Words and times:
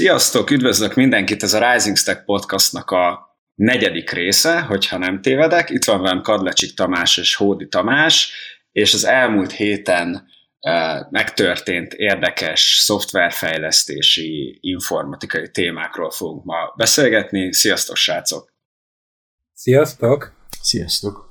Sziasztok, 0.00 0.50
üdvözlök 0.50 0.94
mindenkit, 0.94 1.42
ez 1.42 1.52
a 1.54 1.72
Rising 1.72 1.96
Stack 1.96 2.24
podcastnak 2.24 2.90
a 2.90 3.36
negyedik 3.54 4.10
része, 4.10 4.60
hogyha 4.60 4.98
nem 4.98 5.22
tévedek. 5.22 5.70
Itt 5.70 5.84
van 5.84 6.02
velem 6.02 6.22
Kadlecsik 6.22 6.74
Tamás 6.74 7.16
és 7.16 7.34
Hódi 7.34 7.68
Tamás, 7.68 8.32
és 8.72 8.94
az 8.94 9.04
elmúlt 9.04 9.52
héten 9.52 10.28
uh, 10.60 11.10
megtörtént 11.10 11.92
érdekes 11.92 12.78
szoftverfejlesztési, 12.82 14.58
informatikai 14.60 15.50
témákról 15.50 16.10
fogunk 16.10 16.44
ma 16.44 16.72
beszélgetni. 16.76 17.52
Sziasztok, 17.52 17.96
srácok! 17.96 18.52
Sziasztok! 19.54 20.32
Sziasztok! 20.60 21.29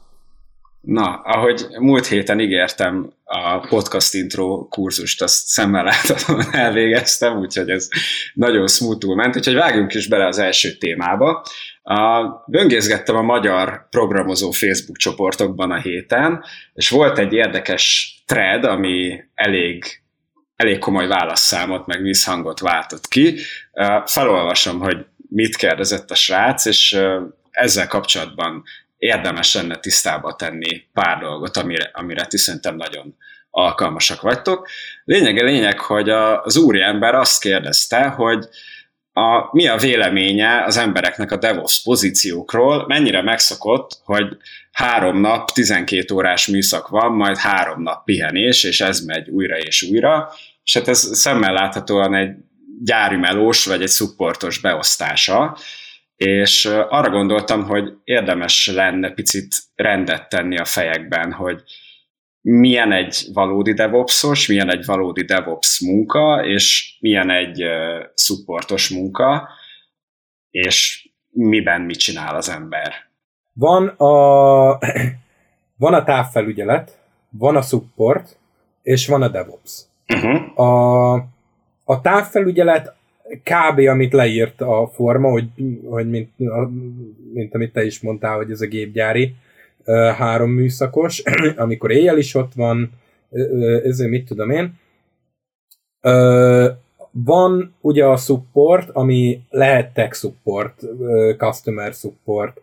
Na, 0.81 1.21
ahogy 1.23 1.65
múlt 1.79 2.07
héten 2.07 2.39
ígértem 2.39 3.13
a 3.23 3.59
podcast 3.59 4.13
intro 4.13 4.67
kurzust, 4.67 5.21
azt 5.21 5.47
szemmel 5.47 5.83
láthatóan 5.83 6.53
elvégeztem, 6.65 7.37
úgyhogy 7.37 7.69
ez 7.69 7.87
nagyon 8.33 8.67
smoothul 8.67 9.15
ment, 9.15 9.35
úgyhogy 9.35 9.53
vágjunk 9.53 9.93
is 9.93 10.07
bele 10.07 10.27
az 10.27 10.37
első 10.37 10.71
témába. 10.71 11.45
A, 11.83 12.23
böngészgettem 12.47 13.15
a 13.15 13.21
magyar 13.21 13.87
programozó 13.89 14.51
Facebook 14.51 14.97
csoportokban 14.97 15.71
a 15.71 15.79
héten, 15.79 16.43
és 16.73 16.89
volt 16.89 17.19
egy 17.19 17.33
érdekes 17.33 18.13
thread, 18.25 18.63
ami 18.63 19.23
elég 19.35 20.01
elég 20.55 20.79
komoly 20.79 21.07
válaszszámot, 21.07 21.87
meg 21.87 22.01
visszhangot 22.01 22.59
váltott 22.59 23.07
ki. 23.07 23.35
Felolvasom, 24.05 24.79
hogy 24.79 25.05
mit 25.29 25.55
kérdezett 25.55 26.11
a 26.11 26.15
srác, 26.15 26.65
és 26.65 26.99
ezzel 27.51 27.87
kapcsolatban 27.87 28.63
érdemes 28.99 29.53
lenne 29.53 29.75
tisztába 29.75 30.35
tenni 30.35 30.81
pár 30.93 31.19
dolgot, 31.19 31.57
amire, 31.57 31.91
amire 31.93 32.25
ti 32.25 32.37
szerintem 32.37 32.75
nagyon 32.75 33.15
alkalmasak 33.49 34.21
vagytok. 34.21 34.67
Lényeg 35.03 35.37
a 35.37 35.43
lényeg, 35.43 35.79
hogy 35.79 36.09
az 36.09 36.57
úriember 36.57 37.15
azt 37.15 37.41
kérdezte, 37.41 38.07
hogy 38.07 38.47
a, 39.13 39.49
mi 39.51 39.67
a 39.67 39.77
véleménye 39.77 40.63
az 40.63 40.77
embereknek 40.77 41.31
a 41.31 41.37
DevOps 41.37 41.81
pozíciókról, 41.83 42.85
mennyire 42.87 43.21
megszokott, 43.21 43.99
hogy 44.03 44.37
három 44.71 45.19
nap, 45.19 45.51
12 45.51 46.13
órás 46.13 46.47
műszak 46.47 46.87
van, 46.87 47.11
majd 47.11 47.37
három 47.37 47.81
nap 47.81 48.03
pihenés, 48.03 48.63
és 48.63 48.81
ez 48.81 48.99
megy 48.99 49.29
újra 49.29 49.57
és 49.57 49.81
újra, 49.81 50.31
és 50.63 50.73
hát 50.73 50.87
ez 50.87 51.17
szemmel 51.17 51.53
láthatóan 51.53 52.15
egy 52.15 52.31
gyári 52.83 53.15
melós, 53.15 53.65
vagy 53.65 53.81
egy 53.81 53.87
szupportos 53.87 54.59
beosztása, 54.59 55.57
és 56.19 56.65
arra 56.65 57.09
gondoltam, 57.09 57.63
hogy 57.63 57.93
érdemes 58.03 58.67
lenne 58.67 59.11
picit 59.11 59.55
rendet 59.75 60.29
tenni 60.29 60.57
a 60.57 60.65
fejekben, 60.65 61.31
hogy 61.31 61.63
milyen 62.41 62.91
egy 62.91 63.25
valódi 63.33 63.73
DevOpsos, 63.73 64.47
milyen 64.47 64.71
egy 64.71 64.85
valódi 64.85 65.23
DevOps 65.23 65.79
munka, 65.79 66.45
és 66.45 66.97
milyen 66.99 67.29
egy 67.29 67.63
uh, 67.63 68.03
supportos 68.13 68.89
munka, 68.89 69.49
és 70.49 71.09
miben 71.29 71.81
mit 71.81 71.99
csinál 71.99 72.35
az 72.35 72.49
ember. 72.49 72.93
Van 73.53 73.87
a, 73.87 74.77
van 75.83 75.93
a 75.93 76.03
távfelügyelet, 76.03 76.97
van 77.29 77.55
a 77.55 77.61
support, 77.61 78.37
és 78.81 79.07
van 79.07 79.21
a 79.21 79.27
DevOps. 79.27 79.81
Uh-huh. 80.07 80.59
A, 80.59 81.13
a 81.83 82.01
távfelügyelet 82.01 82.97
kb. 83.43 83.79
amit 83.87 84.13
leírt 84.13 84.61
a 84.61 84.89
forma, 84.93 85.29
hogy, 85.29 85.47
hogy 85.85 86.09
mint, 86.09 86.29
mint 87.33 87.55
amit 87.55 87.73
te 87.73 87.85
is 87.85 88.01
mondtál, 88.01 88.35
hogy 88.35 88.51
ez 88.51 88.61
a 88.61 88.67
gépgyári 88.67 89.35
három 90.17 90.49
műszakos, 90.49 91.23
amikor 91.55 91.91
éjjel 91.91 92.17
is 92.17 92.35
ott 92.35 92.53
van, 92.53 92.91
ezért 93.83 94.09
mit 94.09 94.25
tudom 94.25 94.49
én. 94.49 94.73
Van 97.11 97.73
ugye 97.81 98.05
a 98.05 98.17
support, 98.17 98.89
ami 98.89 99.41
lehet 99.49 99.93
tech 99.93 100.13
support, 100.13 100.81
customer 101.37 101.93
support, 101.93 102.61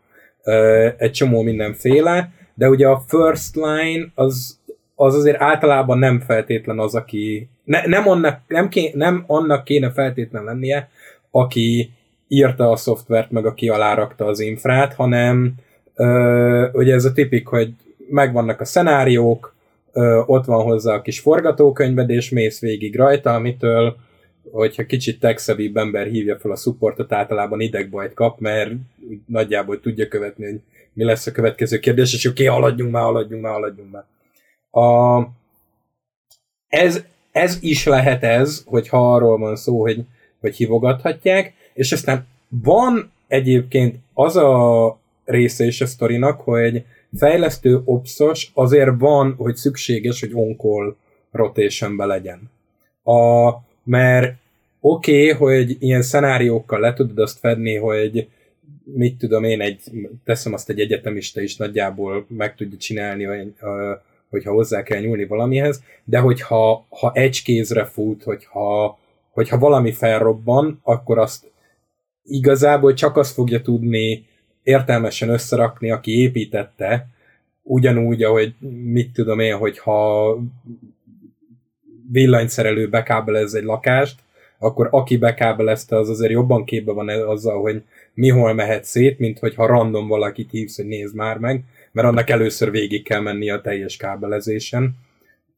egy 0.97 1.12
csomó 1.12 1.42
mindenféle, 1.42 2.33
de 2.55 2.69
ugye 2.69 2.89
a 2.89 3.05
first 3.06 3.55
line 3.55 4.07
az, 4.14 4.58
az 4.95 5.14
azért 5.14 5.41
általában 5.41 5.98
nem 5.98 6.20
feltétlen 6.20 6.79
az, 6.79 6.95
aki 6.95 7.48
ne, 7.67 7.87
nem, 7.87 8.09
annak, 8.09 8.41
nem, 8.47 8.69
ké, 8.69 8.93
nem 8.95 9.25
annak 9.27 9.65
kéne 9.65 9.91
feltétlen 9.91 10.45
lennie, 10.45 10.91
aki 11.31 11.91
írta 12.29 12.71
a 12.71 12.77
szoftvert, 12.77 13.31
meg 13.31 13.47
aki 13.47 13.69
alárakta 13.69 14.25
az 14.25 14.41
infrát, 14.41 14.95
hanem 14.95 15.55
ö, 15.95 16.69
ugye 16.73 16.95
ez 16.95 17.05
a 17.05 17.13
tipik, 17.13 17.47
hogy 17.47 17.73
megvannak 18.11 18.61
a 18.61 18.65
szenáriók, 18.65 19.55
ö, 19.93 20.23
ott 20.27 20.45
van 20.45 20.65
hozzá 20.65 20.95
a 20.95 21.03
kis 21.03 21.21
forgatókönyved, 21.21 22.11
és 22.11 22.31
mész 22.31 22.61
végig 22.61 22.97
rajta, 22.97 23.35
amitől 23.35 23.97
hogyha 24.53 24.87
kicsit 24.87 25.21
techszevibb 25.21 25.77
ember 25.77 26.07
hívja 26.07 26.39
fel 26.39 26.51
a 26.51 26.57
supportot, 26.57 27.13
általában 27.13 27.61
idegbajt 27.61 28.15
kap, 28.15 28.41
mert 28.41 28.71
nagyjából 29.27 29.81
tudja 29.81 30.09
követni, 30.09 30.45
hogy 30.45 30.61
mi 30.93 31.05
lesz 31.05 31.27
a 31.27 31.33
következő 31.33 31.79
kérdés, 31.79 32.15
és 32.15 32.25
oké, 32.25 32.47
okay, 32.47 32.61
haladjunk 32.61 32.93
már, 32.93 33.03
haladjunk 33.03 33.43
már, 33.43 33.53
haladjunk 33.53 33.91
már. 33.93 34.05
A, 34.85 35.21
ez, 36.69 37.05
ez 37.36 37.58
is 37.61 37.85
lehet 37.85 38.23
ez, 38.23 38.63
hogyha 38.67 39.14
arról 39.14 39.39
van 39.39 39.57
szó, 39.57 39.80
hogy, 39.80 40.05
hogy 40.41 40.57
hívogathatják, 40.57 41.52
és 41.74 41.92
aztán 41.92 42.27
van 42.48 43.11
egyébként 43.27 43.97
az 44.14 44.36
a 44.36 44.98
része 45.24 45.64
is 45.64 45.80
a 45.80 45.86
sztorinak, 45.86 46.41
hogy 46.41 46.85
fejlesztő 47.17 47.80
opszos 47.85 48.51
azért 48.55 48.91
van, 48.98 49.35
hogy 49.39 49.57
szükséges, 49.57 50.20
hogy 50.20 50.30
on-call 50.33 50.97
rotationbe 51.30 52.05
legyen. 52.05 52.51
A, 53.05 53.51
mert 53.85 54.35
oké, 54.80 55.33
okay, 55.33 55.39
hogy 55.39 55.77
ilyen 55.83 56.03
szenáriókkal 56.03 56.80
le 56.80 56.92
tudod 56.92 57.18
azt 57.18 57.39
fedni, 57.39 57.74
hogy 57.77 58.29
mit 58.85 59.18
tudom 59.18 59.45
én, 59.45 59.61
egy, 59.61 59.80
teszem 60.24 60.53
azt 60.53 60.68
egy 60.68 60.80
egyetemista 60.80 61.41
is 61.41 61.57
nagyjából 61.57 62.27
meg 62.29 62.55
tudja 62.55 62.79
csinálni, 62.79 63.24
hogy 63.24 63.53
hogyha 64.31 64.53
hozzá 64.53 64.83
kell 64.83 65.01
nyúlni 65.01 65.27
valamihez, 65.27 65.83
de 66.05 66.19
hogyha 66.19 66.87
ha 66.89 67.13
egy 67.14 67.42
kézre 67.42 67.85
fut, 67.85 68.23
hogyha, 68.23 68.98
hogyha 69.31 69.59
valami 69.59 69.92
felrobban, 69.92 70.81
akkor 70.83 71.19
azt 71.19 71.51
igazából 72.25 72.95
csak 72.95 73.17
azt 73.17 73.33
fogja 73.33 73.63
tudni 73.63 74.27
értelmesen 74.63 75.29
összerakni, 75.29 75.91
aki 75.91 76.20
építette, 76.20 77.07
ugyanúgy, 77.63 78.23
ahogy 78.23 78.55
mit 78.83 79.13
tudom 79.13 79.39
én, 79.39 79.57
hogyha 79.57 80.39
villanyszerelő 82.13 82.89
bekábelez 82.89 83.55
egy 83.55 83.65
lakást, 83.65 84.20
akkor 84.59 84.89
aki 84.91 85.17
bekábelezte, 85.17 85.97
az 85.97 86.09
azért 86.09 86.33
jobban 86.33 86.65
képbe 86.65 86.92
van 86.92 87.09
azzal, 87.09 87.61
hogy 87.61 87.83
mi 88.15 88.29
hol 88.29 88.53
mehet 88.53 88.85
szét, 88.85 89.19
mint 89.19 89.39
hogyha 89.39 89.67
random 89.67 90.09
valakit 90.09 90.51
hívsz, 90.51 90.77
hogy 90.77 90.86
nézd 90.86 91.15
már 91.15 91.39
meg, 91.39 91.65
mert 91.96 92.08
annak 92.08 92.30
először 92.30 92.70
végig 92.70 93.02
kell 93.02 93.20
menni 93.20 93.51
a 93.51 93.61
teljes 93.61 93.96
kábelezésen. 93.96 94.95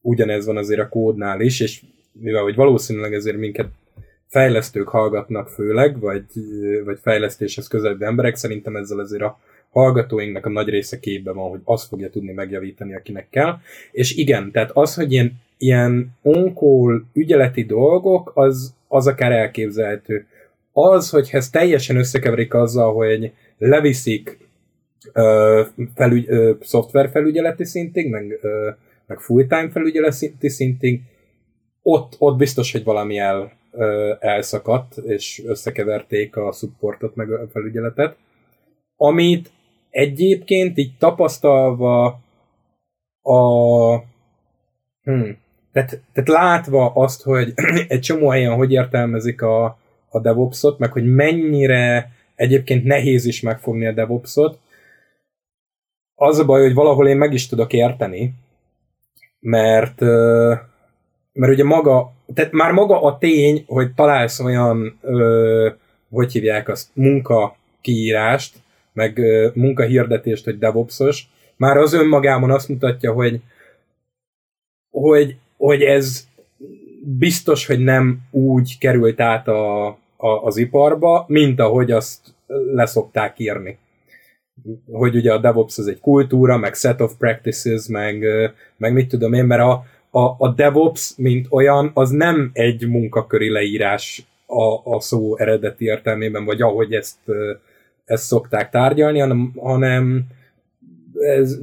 Ugyanez 0.00 0.46
van 0.46 0.56
azért 0.56 0.80
a 0.80 0.88
kódnál 0.88 1.40
is, 1.40 1.60
és 1.60 1.82
mivel 2.12 2.42
hogy 2.42 2.54
valószínűleg 2.54 3.14
ezért 3.14 3.36
minket 3.36 3.68
fejlesztők 4.26 4.88
hallgatnak 4.88 5.48
főleg, 5.48 6.00
vagy, 6.00 6.24
vagy 6.84 6.98
fejlesztéshez 7.02 7.68
közelebb 7.68 8.02
emberek, 8.02 8.36
szerintem 8.36 8.76
ezzel 8.76 8.98
azért 8.98 9.22
a 9.22 9.38
hallgatóinknak 9.70 10.46
a 10.46 10.50
nagy 10.50 10.68
része 10.68 10.98
képben 10.98 11.34
van, 11.34 11.50
hogy 11.50 11.60
azt 11.64 11.88
fogja 11.88 12.10
tudni 12.10 12.32
megjavítani, 12.32 12.94
akinek 12.94 13.26
kell. 13.30 13.58
És 13.92 14.16
igen, 14.16 14.50
tehát 14.50 14.70
az, 14.72 14.94
hogy 14.94 15.12
ilyen, 15.12 15.32
ilyen 15.56 16.16
on 16.22 17.08
ügyeleti 17.12 17.64
dolgok, 17.64 18.32
az, 18.34 18.74
az 18.88 19.06
akár 19.06 19.32
elképzelhető. 19.32 20.26
Az, 20.72 21.10
hogy 21.10 21.28
ez 21.32 21.50
teljesen 21.50 21.96
összekeverik 21.96 22.54
azzal, 22.54 22.94
hogy 22.94 23.32
leviszik 23.58 24.47
felügy, 25.94 26.28
szoftverfelügyeleti 26.60 27.64
szintig, 27.64 28.10
meg, 28.10 28.40
meg 29.06 29.18
full-time 29.18 29.70
felügyeleti 29.70 30.48
szintig, 30.48 31.02
ott, 31.82 32.16
ott 32.18 32.36
biztos, 32.36 32.72
hogy 32.72 32.84
valami 32.84 33.18
el, 33.18 33.52
elszakadt, 34.20 34.96
és 34.96 35.42
összekeverték 35.46 36.36
a 36.36 36.52
supportot, 36.52 37.14
meg 37.14 37.30
a 37.30 37.48
felügyeletet. 37.52 38.16
Amit 38.96 39.50
egyébként 39.90 40.78
így 40.78 40.92
tapasztalva 40.98 42.20
a 43.22 43.96
hmm, 45.02 45.38
tehát, 45.72 46.00
tehát 46.12 46.28
látva 46.28 46.92
azt, 46.94 47.22
hogy 47.22 47.52
egy 47.88 48.00
csomó 48.00 48.28
helyen 48.28 48.54
hogy 48.54 48.72
értelmezik 48.72 49.42
a, 49.42 49.78
a 50.08 50.20
DevOps-ot, 50.20 50.78
meg 50.78 50.92
hogy 50.92 51.14
mennyire 51.14 52.12
egyébként 52.34 52.84
nehéz 52.84 53.24
is 53.24 53.40
megfogni 53.40 53.86
a 53.86 53.92
DevOps-ot, 53.92 54.58
az 56.20 56.38
a 56.38 56.44
baj, 56.44 56.62
hogy 56.62 56.74
valahol 56.74 57.08
én 57.08 57.16
meg 57.16 57.32
is 57.32 57.46
tudok 57.46 57.72
érteni, 57.72 58.32
mert, 59.40 60.00
mert 61.32 61.52
ugye 61.52 61.64
maga, 61.64 62.12
tehát 62.34 62.52
már 62.52 62.72
maga 62.72 63.02
a 63.02 63.18
tény, 63.18 63.64
hogy 63.66 63.94
találsz 63.94 64.40
olyan, 64.40 64.98
hogy 66.10 66.32
hívják 66.32 66.68
azt, 66.68 66.88
munka 66.92 67.56
kiírást, 67.80 68.56
meg 68.92 69.20
munkahirdetést, 69.54 70.44
hogy 70.44 70.58
DevOpsos, 70.58 71.28
már 71.56 71.76
az 71.76 71.92
önmagában 71.92 72.50
azt 72.50 72.68
mutatja, 72.68 73.12
hogy, 73.12 73.40
hogy, 74.90 75.36
hogy 75.56 75.82
ez 75.82 76.26
biztos, 77.02 77.66
hogy 77.66 77.78
nem 77.78 78.18
úgy 78.30 78.78
került 78.78 79.20
át 79.20 79.48
a, 79.48 79.86
a, 80.16 80.28
az 80.44 80.56
iparba, 80.56 81.24
mint 81.28 81.60
ahogy 81.60 81.90
azt 81.90 82.34
leszokták 82.72 83.38
írni. 83.38 83.78
Hogy 84.90 85.16
ugye 85.16 85.32
a 85.32 85.38
DevOps 85.38 85.78
az 85.78 85.86
egy 85.86 86.00
kultúra, 86.00 86.56
meg 86.56 86.74
set 86.74 87.00
of 87.00 87.14
practices, 87.18 87.86
meg, 87.86 88.24
meg 88.76 88.92
mit 88.92 89.08
tudom 89.08 89.32
én, 89.32 89.44
mert 89.44 89.62
a, 89.62 89.84
a, 90.10 90.34
a 90.38 90.52
DevOps, 90.54 91.12
mint 91.16 91.46
olyan, 91.50 91.90
az 91.94 92.10
nem 92.10 92.50
egy 92.52 92.88
munkaköri 92.88 93.50
leírás 93.50 94.26
a, 94.46 94.94
a 94.94 95.00
szó 95.00 95.36
eredeti 95.36 95.84
értelmében, 95.84 96.44
vagy 96.44 96.62
ahogy 96.62 96.92
ezt, 96.92 97.18
ezt 98.04 98.24
szokták 98.24 98.70
tárgyalni, 98.70 99.18
hanem, 99.18 99.52
hanem 99.56 100.26
ez 101.20 101.58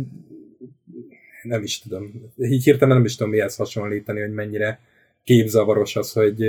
nem 1.44 1.64
is 1.64 1.80
tudom, 1.80 2.32
így 2.38 2.64
hirtelen 2.64 2.96
nem 2.96 3.06
is 3.06 3.16
tudom 3.16 3.32
mihez 3.32 3.56
hasonlítani, 3.56 4.22
hogy 4.22 4.34
mennyire 4.34 4.80
képzavaros 5.24 5.96
az, 5.96 6.12
hogy, 6.12 6.44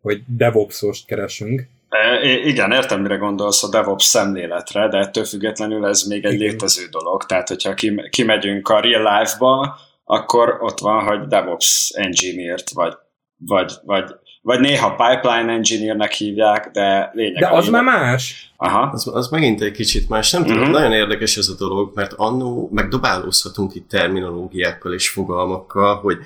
hogy 0.00 0.22
DevOps-ost 0.26 1.06
keresünk. 1.06 1.66
E, 1.90 2.28
igen, 2.44 2.72
értem, 2.72 3.00
mire 3.00 3.16
gondolsz 3.16 3.62
a 3.62 3.68
DevOps 3.68 4.04
szemléletre, 4.04 4.88
de 4.88 4.98
ettől 4.98 5.24
függetlenül 5.24 5.86
ez 5.86 6.02
még 6.02 6.24
egy 6.24 6.32
igen. 6.32 6.48
létező 6.48 6.86
dolog. 6.90 7.24
Tehát, 7.24 7.48
hogyha 7.48 7.74
kimegyünk 8.10 8.68
a 8.68 8.80
real 8.80 9.18
life-ba, 9.18 9.78
akkor 10.04 10.56
ott 10.60 10.78
van, 10.78 11.04
hogy 11.04 11.26
DevOps 11.26 11.90
engineert, 11.94 12.70
vagy, 12.70 12.94
vagy, 13.36 13.72
vagy 13.84 14.04
vagy 14.42 14.60
néha 14.60 14.94
pipeline 14.94 15.52
engineernek 15.52 16.12
hívják, 16.12 16.70
de 16.70 17.10
lényeg. 17.14 17.40
De 17.40 17.48
az 17.48 17.68
már 17.68 17.82
más. 17.82 18.52
Aha. 18.56 18.90
Az, 18.92 19.06
az 19.14 19.28
megint 19.28 19.60
egy 19.60 19.72
kicsit 19.72 20.08
más. 20.08 20.30
Nem 20.30 20.40
uh-huh. 20.40 20.56
tudom, 20.56 20.70
mhm. 20.70 20.80
nagyon 20.80 20.96
érdekes 20.96 21.36
ez 21.36 21.48
a 21.48 21.54
dolog, 21.58 21.92
mert 21.94 22.12
annó 22.12 22.68
megdobálózhatunk 22.72 23.74
itt 23.74 23.88
terminológiákkal 23.88 24.92
és 24.92 25.08
fogalmakkal, 25.08 25.96
hogy 25.96 26.16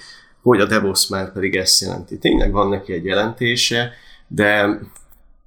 hogy 0.43 0.61
a 0.61 0.66
DevOps 0.66 1.08
már 1.08 1.32
pedig 1.32 1.56
ezt 1.56 1.81
jelenti. 1.81 2.19
Tényleg 2.19 2.52
van 2.52 2.69
neki 2.69 2.93
egy 2.93 3.05
jelentése, 3.05 3.93
de 4.26 4.78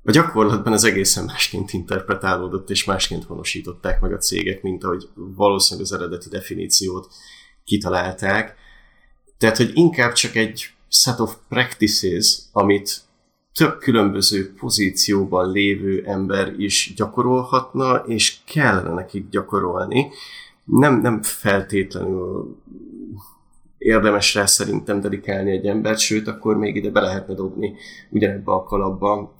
a 0.08 0.12
gyakorlatban 0.12 0.74
az 0.74 0.84
egészen 0.84 1.26
másként 1.26 1.74
interpretálódott, 1.74 2.70
és 2.70 2.84
másként 2.84 3.24
honosították 3.24 4.02
meg 4.02 4.14
a 4.14 4.18
cégek, 4.18 4.62
mint 4.62 4.84
ahogy 4.84 5.10
valószínűleg 5.16 5.92
az 5.92 6.00
eredeti 6.00 6.30
definíciót 6.30 7.08
kitalálták. 7.64 8.56
Tehát, 9.38 9.58
hogy 9.58 9.72
inkább 9.74 10.14
csak 10.14 10.36
egy 10.36 10.70
set 10.90 11.20
of 11.20 11.36
practices, 11.50 12.40
amit 12.52 13.02
több 13.54 13.78
különböző 13.78 14.54
pozícióban 14.54 15.52
lévő 15.52 16.04
ember 16.06 16.54
is 16.58 16.94
gyakorolhatna, 16.96 17.96
és 17.96 18.38
kellene 18.46 18.94
nekik 18.94 19.30
gyakorolni. 19.30 20.08
Nem, 20.64 21.02
nem 21.02 21.22
feltétlenül 21.22 22.58
érdemes 23.78 24.36
rá 24.36 24.46
szerintem 24.46 25.02
dedikálni 25.02 25.52
egy 25.52 25.66
embert, 25.66 26.00
sőt, 26.00 26.28
akkor 26.28 26.58
még 26.58 26.76
ide 26.76 26.90
be 26.90 27.00
lehetne 27.00 27.34
dobni 27.34 27.76
ugyanebbe 28.10 28.52
a 28.52 28.64
kalapba 28.64 29.36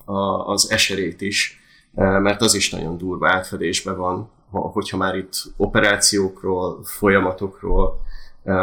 az 0.46 0.72
eserét 0.72 1.22
is, 1.22 1.60
e, 1.96 2.20
mert 2.20 2.42
az 2.42 2.54
is 2.54 2.70
nagyon 2.70 2.98
durva 2.98 3.30
átfedésben 3.30 3.98
van, 3.98 4.30
hogyha 4.50 4.98
már 4.98 5.16
itt 5.16 5.34
operációkról, 5.58 6.84
folyamatokról 6.84 8.00
e, 8.44 8.54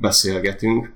beszélgetünk. 0.00 0.92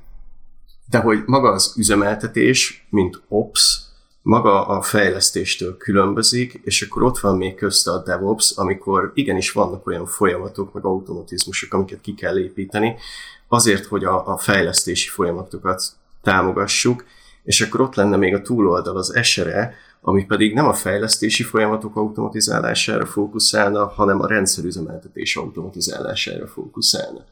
De 0.91 0.99
hogy 0.99 1.23
maga 1.27 1.51
az 1.51 1.75
üzemeltetés, 1.77 2.87
mint 2.91 3.23
ops, 3.29 3.88
maga 4.29 4.67
a 4.67 4.83
fejlesztéstől 4.83 5.77
különbözik, 5.77 6.61
és 6.65 6.83
akkor 6.83 7.03
ott 7.03 7.19
van 7.19 7.37
még 7.37 7.55
közte 7.55 7.91
a 7.91 8.03
DevOps, 8.03 8.53
amikor 8.57 9.11
igenis 9.15 9.53
vannak 9.53 9.87
olyan 9.87 10.07
folyamatok, 10.07 10.73
meg 10.73 10.85
automatizmusok, 10.85 11.75
amiket 11.75 12.01
ki 12.01 12.15
kell 12.15 12.39
építeni, 12.39 12.97
azért, 13.49 13.85
hogy 13.85 14.05
a, 14.05 14.27
a 14.27 14.37
fejlesztési 14.37 15.09
folyamatokat 15.09 15.83
támogassuk, 16.23 17.05
és 17.45 17.61
akkor 17.61 17.81
ott 17.81 17.95
lenne 17.95 18.17
még 18.17 18.35
a 18.35 18.43
túloldal 18.43 18.97
az 18.97 19.19
SRE, 19.23 19.75
ami 20.01 20.25
pedig 20.25 20.55
nem 20.55 20.67
a 20.67 20.75
fejlesztési 20.75 21.43
folyamatok 21.43 21.97
automatizálására 21.97 23.07
fókuszálna, 23.07 23.87
hanem 23.87 24.21
a 24.21 24.27
rendszerüzemeltetés 24.27 25.37
automatizálására 25.37 26.47
fókuszálna. 26.47 27.25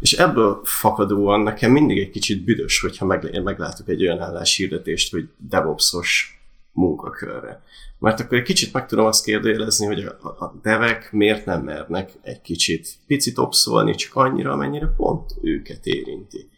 És 0.00 0.12
ebből 0.12 0.60
fakadóan 0.64 1.40
nekem 1.40 1.70
mindig 1.70 1.98
egy 1.98 2.10
kicsit 2.10 2.44
büdös, 2.44 2.80
hogyha 2.80 3.06
meglátok 3.42 3.88
egy 3.88 4.02
olyan 4.02 4.20
álláshirdetést, 4.20 5.10
hogy 5.12 5.28
DevOps-os 5.36 6.40
munkakörre. 6.72 7.62
Mert 7.98 8.20
akkor 8.20 8.38
egy 8.38 8.44
kicsit 8.44 8.72
meg 8.72 8.86
tudom 8.86 9.06
azt 9.06 9.24
kérdőjelezni, 9.24 9.86
hogy 9.86 10.04
a 10.22 10.54
devek 10.62 11.12
miért 11.12 11.44
nem 11.44 11.62
mernek 11.62 12.12
egy 12.22 12.40
kicsit 12.40 12.88
picit 13.06 13.38
opszolni, 13.38 13.94
csak 13.94 14.14
annyira, 14.14 14.52
amennyire 14.52 14.86
pont 14.96 15.34
őket 15.42 15.86
érinti. 15.86 16.48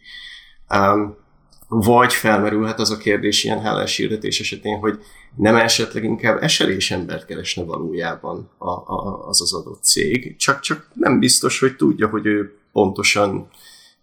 Um, 0.69 1.15
vagy 1.67 2.13
felmerülhet 2.13 2.79
az 2.79 2.91
a 2.91 2.97
kérdés 2.97 3.43
ilyen 3.43 3.85
hirdetés 3.85 4.39
esetén, 4.39 4.77
hogy 4.77 4.99
nem 5.35 5.55
esetleg 5.55 6.03
inkább 6.03 6.43
eserés 6.43 6.91
embert 6.91 7.25
keresne 7.25 7.63
valójában 7.63 8.49
a, 8.57 8.69
a, 8.69 9.27
az 9.27 9.41
az 9.41 9.53
adott 9.53 9.83
cég, 9.83 10.35
csak, 10.35 10.59
csak 10.59 10.89
nem 10.93 11.19
biztos, 11.19 11.59
hogy 11.59 11.75
tudja, 11.75 12.07
hogy 12.07 12.25
ő 12.25 12.56
pontosan 12.77 13.49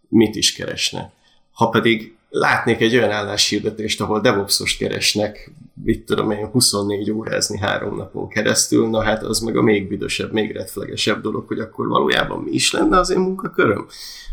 mit 0.08 0.34
is 0.34 0.52
keresne. 0.52 1.12
Ha 1.52 1.68
pedig 1.68 2.16
látnék 2.30 2.80
egy 2.80 2.96
olyan 2.96 3.10
álláshirdetést, 3.10 4.00
ahol 4.00 4.20
DevOps-ost 4.20 4.78
keresnek, 4.78 5.52
mit 5.84 6.06
tudom 6.06 6.30
én, 6.30 6.46
24 6.46 7.10
órázni 7.10 7.58
három 7.58 7.96
napon 7.96 8.28
keresztül, 8.28 8.88
na 8.88 9.02
hát 9.02 9.22
az 9.22 9.38
meg 9.40 9.56
a 9.56 9.62
még 9.62 9.88
büdösebb, 9.88 10.32
még 10.32 10.52
redflegesebb 10.52 11.22
dolog, 11.22 11.46
hogy 11.46 11.58
akkor 11.58 11.88
valójában 11.88 12.42
mi 12.42 12.50
is 12.50 12.72
lenne 12.72 12.98
az 12.98 13.10
én 13.10 13.18
munkaköröm. 13.18 13.86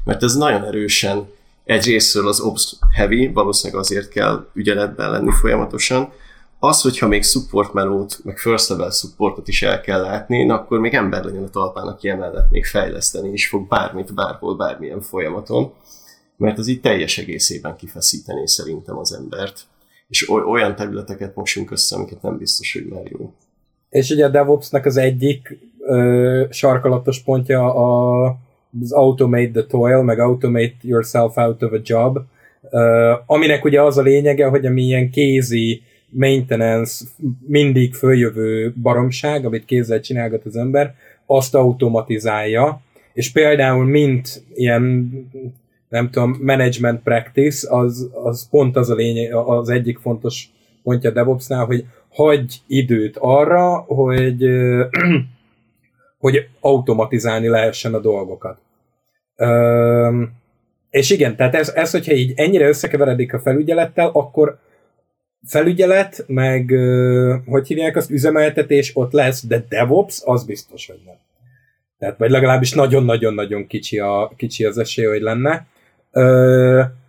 Mert 0.03 0.23
ez 0.23 0.35
nagyon 0.35 0.63
erősen 0.63 1.29
egyrésztről 1.63 2.27
az 2.27 2.39
Ops 2.39 2.75
heavy, 2.95 3.27
valószínűleg 3.27 3.81
azért 3.81 4.09
kell 4.09 4.47
ügyeletben 4.53 5.11
lenni 5.11 5.31
folyamatosan, 5.31 6.11
az, 6.63 6.81
hogyha 6.81 7.07
még 7.07 7.23
support 7.23 7.73
melót, 7.73 8.19
meg 8.23 8.37
first 8.37 8.69
level 8.69 8.89
supportot 8.89 9.47
is 9.47 9.61
el 9.61 9.81
kell 9.81 10.01
látni, 10.01 10.49
akkor 10.49 10.79
még 10.79 10.93
ember 10.93 11.23
legyen 11.23 11.43
a 11.43 11.49
talpán, 11.49 11.87
aki 11.87 12.09
emellett 12.09 12.49
még 12.49 12.65
fejleszteni 12.65 13.31
is 13.31 13.47
fog 13.47 13.67
bármit, 13.67 14.13
bárhol, 14.13 14.55
bármilyen 14.55 15.01
folyamaton, 15.01 15.73
mert 16.37 16.57
az 16.57 16.67
így 16.67 16.81
teljes 16.81 17.17
egészében 17.17 17.75
kifeszítené 17.75 18.45
szerintem 18.45 18.97
az 18.97 19.13
embert. 19.13 19.59
És 20.07 20.29
olyan 20.29 20.75
területeket 20.75 21.35
mosunk 21.35 21.71
össze, 21.71 21.95
amiket 21.95 22.21
nem 22.21 22.37
biztos, 22.37 22.73
hogy 22.73 22.85
már 22.85 23.11
jó. 23.11 23.33
És 23.89 24.09
ugye 24.09 24.25
a 24.25 24.29
DevOps-nek 24.29 24.85
az 24.85 24.97
egyik 24.97 25.57
ö, 25.79 26.45
sarkalatos 26.49 27.19
pontja 27.19 27.73
a, 27.75 28.23
az 28.81 28.91
automate 28.91 29.51
the 29.51 29.65
toil, 29.65 30.01
meg 30.03 30.19
automate 30.19 30.75
yourself 30.81 31.37
out 31.37 31.63
of 31.63 31.71
a 31.71 31.79
job, 31.83 32.17
ö, 32.69 33.13
aminek 33.25 33.65
ugye 33.65 33.81
az 33.81 33.97
a 33.97 34.01
lényege, 34.01 34.47
hogy 34.47 34.65
ami 34.65 34.81
ilyen 34.81 35.09
kézi 35.09 35.89
maintenance, 36.11 37.05
mindig 37.47 37.93
följövő 37.93 38.73
baromság, 38.81 39.45
amit 39.45 39.65
kézzel 39.65 39.99
csinálgat 39.99 40.45
az 40.45 40.55
ember, 40.55 40.95
azt 41.25 41.55
automatizálja, 41.55 42.81
és 43.13 43.31
például 43.31 43.85
mint 43.85 44.43
ilyen 44.53 45.11
nem 45.91 46.09
tudom, 46.09 46.37
management 46.41 47.03
practice, 47.03 47.75
az, 47.75 48.09
az 48.13 48.49
pont 48.49 48.75
az 48.75 48.89
a 48.89 48.95
lényeg, 48.95 49.33
az 49.33 49.69
egyik 49.69 49.97
fontos 49.97 50.49
pontja 50.83 51.11
DevOps-nál, 51.11 51.65
hogy 51.65 51.85
hagyj 52.09 52.55
időt 52.67 53.17
arra, 53.19 53.75
hogy, 53.77 54.43
hogy 56.23 56.47
automatizálni 56.59 57.47
lehessen 57.47 57.93
a 57.93 57.99
dolgokat. 57.99 58.57
és 60.89 61.09
igen, 61.09 61.35
tehát 61.35 61.55
ez, 61.55 61.69
ez, 61.69 61.91
hogyha 61.91 62.13
így 62.13 62.33
ennyire 62.35 62.67
összekeveredik 62.67 63.33
a 63.33 63.39
felügyelettel, 63.39 64.09
akkor 64.13 64.57
felügyelet, 65.45 66.23
meg 66.27 66.73
hogy 67.45 67.67
hívják 67.67 67.95
azt, 67.95 68.09
üzemeltetés 68.09 68.91
ott 68.93 69.11
lesz, 69.11 69.45
de 69.45 69.65
DevOps 69.69 70.21
az 70.25 70.45
biztos, 70.45 70.87
hogy 70.87 70.99
nem. 71.05 71.15
Tehát, 71.99 72.17
vagy 72.17 72.29
legalábbis 72.29 72.73
nagyon-nagyon-nagyon 72.73 73.67
kicsi, 73.67 73.99
a, 73.99 74.31
kicsi 74.37 74.65
az 74.65 74.77
esély, 74.77 75.05
hogy 75.05 75.21
lenne. 75.21 75.65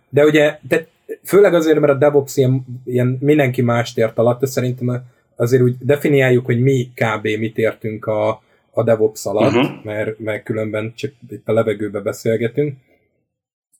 De 0.09 0.25
ugye, 0.25 0.59
de 0.67 0.87
főleg 1.23 1.53
azért, 1.53 1.79
mert 1.79 1.93
a 1.93 1.97
DevOps 1.97 2.37
ilyen, 2.37 2.65
ilyen 2.85 3.17
mindenki 3.21 3.61
mást 3.61 3.97
ért 3.97 4.17
alatt, 4.17 4.39
de 4.39 4.45
szerintem 4.45 5.03
azért 5.35 5.61
úgy 5.61 5.75
definiáljuk, 5.79 6.45
hogy 6.45 6.61
mi 6.61 6.91
kb. 6.93 7.23
mit 7.23 7.57
értünk 7.57 8.05
a, 8.05 8.41
a 8.71 8.83
DevOps 8.83 9.25
alatt, 9.25 9.53
uh-huh. 9.53 9.83
mert, 9.83 10.19
mert 10.19 10.43
különben 10.43 10.93
csak 10.95 11.11
itt 11.29 11.47
a 11.47 11.53
levegőbe 11.53 11.99
beszélgetünk. 11.99 12.77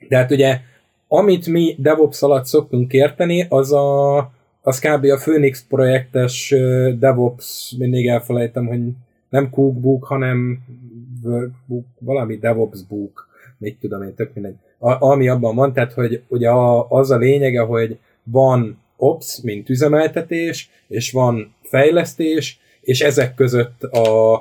De 0.08 0.18
hát 0.18 0.32
ugye, 0.32 0.60
amit 1.08 1.48
mi 1.48 1.76
DevOps 1.78 2.22
alatt 2.22 2.46
szoktunk 2.46 2.94
érteni, 2.94 3.46
az 3.50 3.74
a, 3.74 4.18
az 4.66 4.80
kb. 4.80 5.06
a 5.06 5.18
Phoenix 5.18 5.66
projektes 5.68 6.56
DevOps, 7.00 7.76
mindig 7.78 8.08
elfelejtem, 8.08 8.66
hogy 8.68 8.80
nem 9.30 9.50
Cookbook, 9.50 10.04
hanem 10.04 10.60
Workbook, 11.24 11.86
valami 12.00 12.38
DevOps 12.38 12.84
book, 12.84 13.28
még 13.58 13.78
tudom 13.80 14.04
én, 14.04 14.16
tök 14.16 14.34
mindegy. 14.34 14.56
A, 14.78 15.06
ami 15.06 15.28
abban 15.28 15.56
van, 15.56 15.74
tehát, 15.74 15.94
hogy 15.94 16.22
ugye 16.28 16.50
a, 16.50 16.90
az 16.90 17.12
a 17.12 17.18
lényege, 17.18 17.62
hogy 17.62 17.98
van 18.24 18.82
Ops, 18.98 19.42
mint 19.42 19.70
üzemeltetés, 19.70 20.70
és 20.88 21.12
van 21.12 21.54
fejlesztés, 21.64 22.60
és 22.82 23.02
ezek 23.02 23.36
között 23.36 23.84
a, 23.84 24.34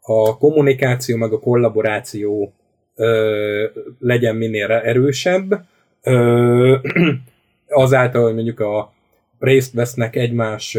a 0.00 0.38
kommunikáció 0.38 1.16
meg 1.16 1.32
a 1.32 1.40
kollaboráció 1.40 2.52
ö, 2.96 3.66
legyen 3.98 4.36
minél 4.36 4.70
erősebb, 4.72 5.64
ö, 6.02 6.76
azáltal, 7.68 8.22
hogy 8.22 8.34
mondjuk 8.34 8.60
a 8.60 8.92
részt 9.38 9.72
vesznek 9.72 10.16
egymás 10.16 10.78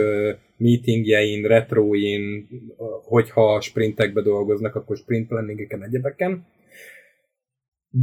meetingjein, 0.58 1.48
retroin, 1.48 2.48
hogyha 3.04 3.62
sprintekbe 3.62 4.22
dolgoznak, 4.22 4.76
akkor 4.76 4.98
sprint 4.98 5.28
planningeken, 5.28 5.84
egyebeken. 5.84 6.46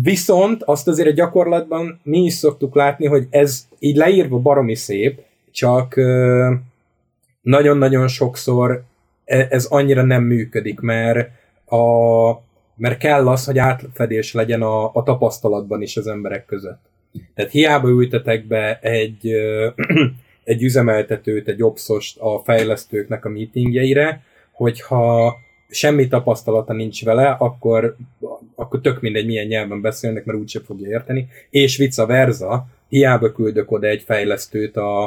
Viszont 0.02 0.62
azt 0.62 0.88
azért 0.88 1.08
a 1.08 1.12
gyakorlatban 1.12 2.00
mi 2.02 2.18
is 2.18 2.32
szoktuk 2.32 2.74
látni, 2.74 3.06
hogy 3.06 3.26
ez 3.30 3.68
így 3.78 3.96
leírva 3.96 4.38
baromi 4.38 4.74
szép, 4.74 5.20
csak 5.50 5.94
nagyon-nagyon 7.40 8.08
sokszor 8.08 8.84
e, 9.24 9.46
ez 9.50 9.64
annyira 9.64 10.02
nem 10.02 10.22
működik, 10.22 10.80
mert, 10.80 11.30
a, 11.66 11.78
mert 12.76 12.98
kell 12.98 13.28
az, 13.28 13.44
hogy 13.44 13.58
átfedés 13.58 14.32
legyen 14.32 14.62
a, 14.62 14.94
a 14.94 15.02
tapasztalatban 15.02 15.82
is 15.82 15.96
az 15.96 16.06
emberek 16.06 16.44
között. 16.44 16.80
Tehát 17.34 17.50
hiába 17.50 17.88
ültetek 17.88 18.46
be 18.46 18.78
egy, 18.78 19.32
egy 20.44 20.62
üzemeltetőt, 20.62 21.48
egy 21.48 21.62
obszost 21.62 22.18
a 22.20 22.42
fejlesztőknek 22.44 23.24
a 23.24 23.28
meetingjeire, 23.28 24.22
hogyha 24.52 25.36
semmi 25.68 26.08
tapasztalata 26.08 26.72
nincs 26.72 27.04
vele, 27.04 27.28
akkor, 27.38 27.96
akkor 28.54 28.80
tök 28.80 29.00
mindegy, 29.00 29.26
milyen 29.26 29.46
nyelven 29.46 29.80
beszélnek, 29.80 30.24
mert 30.24 30.38
úgyse 30.38 30.60
fogja 30.60 30.88
érteni. 30.88 31.28
És 31.50 31.76
vice 31.76 32.06
versa, 32.06 32.66
hiába 32.88 33.32
küldök 33.32 33.70
oda 33.70 33.86
egy 33.86 34.02
fejlesztőt 34.02 34.76
a, 34.76 35.04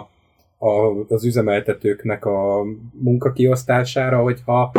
a, 0.57 1.03
az 1.07 1.25
üzemeltetőknek 1.25 2.25
a 2.25 2.63
munkakiosztására, 2.91 4.21
hogyha 4.21 4.71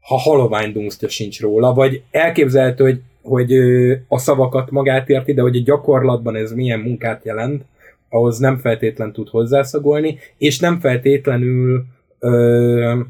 ha 0.00 0.16
halovány 0.16 0.72
dunsztja 0.72 1.08
sincs 1.08 1.40
róla, 1.40 1.74
vagy 1.74 2.02
elképzelhető, 2.10 2.84
hogy, 2.84 3.00
hogy 3.22 3.52
a 4.08 4.18
szavakat 4.18 4.70
magát 4.70 5.08
érti, 5.08 5.34
de 5.34 5.42
hogy 5.42 5.56
a 5.56 5.62
gyakorlatban 5.64 6.36
ez 6.36 6.52
milyen 6.52 6.80
munkát 6.80 7.24
jelent, 7.24 7.64
ahhoz 8.08 8.38
nem 8.38 8.58
feltétlen 8.58 9.12
tud 9.12 9.28
hozzászagolni, 9.28 10.18
és 10.38 10.58
nem 10.58 10.80
feltétlenül 10.80 11.84
ö, 12.18 13.00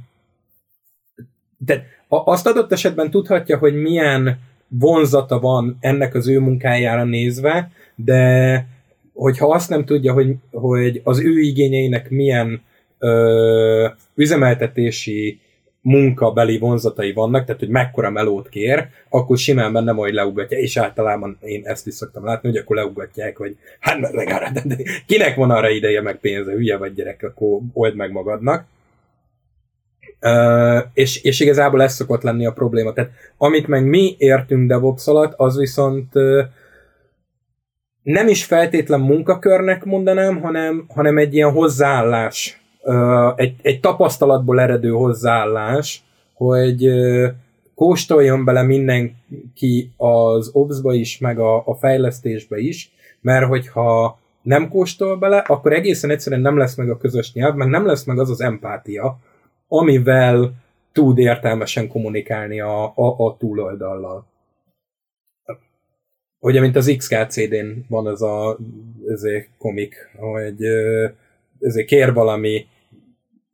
de 1.59 1.87
azt 2.09 2.47
adott 2.47 2.73
esetben 2.73 3.11
tudhatja, 3.11 3.59
hogy 3.59 3.75
milyen 3.75 4.39
vonzata 4.69 5.41
van 5.41 5.77
ennek 5.81 6.15
az 6.15 6.29
ő 6.29 6.39
munkájára 6.39 7.05
nézve, 7.05 7.71
de 7.95 8.67
hogyha 9.13 9.53
azt 9.53 9.69
nem 9.69 9.85
tudja, 9.85 10.13
hogy, 10.13 10.35
hogy 10.51 11.01
az 11.05 11.21
ő 11.21 11.41
igényeinek 11.41 12.11
milyen 12.11 12.63
ö, 12.99 13.89
üzemeltetési 14.15 15.41
munkabeli 15.87 16.59
vonzatai 16.59 17.13
vannak, 17.13 17.45
tehát 17.45 17.61
hogy 17.61 17.69
mekkora 17.69 18.11
melót 18.11 18.49
kér, 18.49 18.89
akkor 19.09 19.39
simán 19.39 19.73
benne 19.73 19.93
majd 19.93 20.15
leugatja, 20.15 20.59
és 20.59 20.77
általában 20.77 21.39
én 21.41 21.63
ezt 21.65 21.87
is 21.87 21.95
szoktam 21.95 22.25
látni, 22.25 22.49
hogy 22.49 22.59
akkor 22.59 22.77
leugatják, 22.77 23.37
hogy 23.37 23.57
hát 23.81 24.13
meg 24.13 24.53
de 24.65 24.77
kinek 25.07 25.35
van 25.37 25.51
arra 25.51 25.69
ideje, 25.69 26.03
meg 26.03 26.19
pénze, 26.19 26.53
hülye 26.53 26.77
vagy 26.77 26.95
gyerek, 26.95 27.23
akkor 27.23 27.61
old 27.73 27.95
meg 27.95 28.11
magadnak. 28.11 28.65
Uh, 30.21 30.85
és, 30.95 31.23
és 31.23 31.41
igazából 31.41 31.83
ez 31.83 31.95
szokott 31.95 32.23
lenni 32.23 32.47
a 32.47 32.53
probléma. 32.53 32.93
Tehát 32.93 33.11
amit 33.37 33.67
meg 33.67 33.85
mi 33.85 34.15
értünk 34.19 34.69
DevOps 34.69 35.07
alatt, 35.07 35.33
az 35.37 35.59
viszont 35.59 36.15
uh, 36.15 36.45
nem 38.03 38.29
is 38.29 38.45
feltétlen 38.45 39.01
munkakörnek 39.01 39.85
mondanám, 39.85 40.41
hanem, 40.41 40.87
hanem 40.95 41.19
egy 41.19 41.35
ilyen 41.35 41.51
hozzáállás 41.51 42.61
egy, 43.37 43.55
egy 43.63 43.81
tapasztalatból 43.81 44.61
eredő 44.61 44.91
hozzáállás, 44.91 46.05
hogy 46.33 46.89
kóstoljon 47.75 48.45
bele 48.45 48.63
mindenki 48.63 49.93
az 49.97 50.51
obszba 50.53 50.95
is, 50.95 51.19
meg 51.19 51.39
a, 51.39 51.67
a 51.67 51.75
fejlesztésbe 51.75 52.59
is, 52.59 52.93
mert 53.21 53.47
hogyha 53.47 54.19
nem 54.43 54.69
kóstol 54.69 55.17
bele, 55.17 55.39
akkor 55.39 55.73
egészen 55.73 56.11
egyszerűen 56.11 56.41
nem 56.41 56.57
lesz 56.57 56.77
meg 56.77 56.91
a 56.91 56.97
közös 56.97 57.33
nyelv, 57.33 57.55
meg 57.55 57.69
nem 57.69 57.87
lesz 57.87 58.05
meg 58.05 58.19
az 58.19 58.31
az 58.31 58.41
empátia, 58.41 59.19
amivel 59.69 60.53
tud 60.93 61.19
értelmesen 61.19 61.89
kommunikálni 61.89 62.61
a, 62.61 62.85
a, 62.85 63.15
a 63.17 63.37
túloldallal. 63.39 64.27
Ugye, 66.39 66.61
mint 66.61 66.77
az 66.77 66.95
XKCD-n 66.97 67.85
van 67.89 68.07
az 68.07 68.23
a 68.23 68.59
ez 69.09 69.23
komik, 69.59 70.11
hogy 70.17 70.65
ezért 71.61 71.87
kér 71.87 72.13
valami 72.13 72.67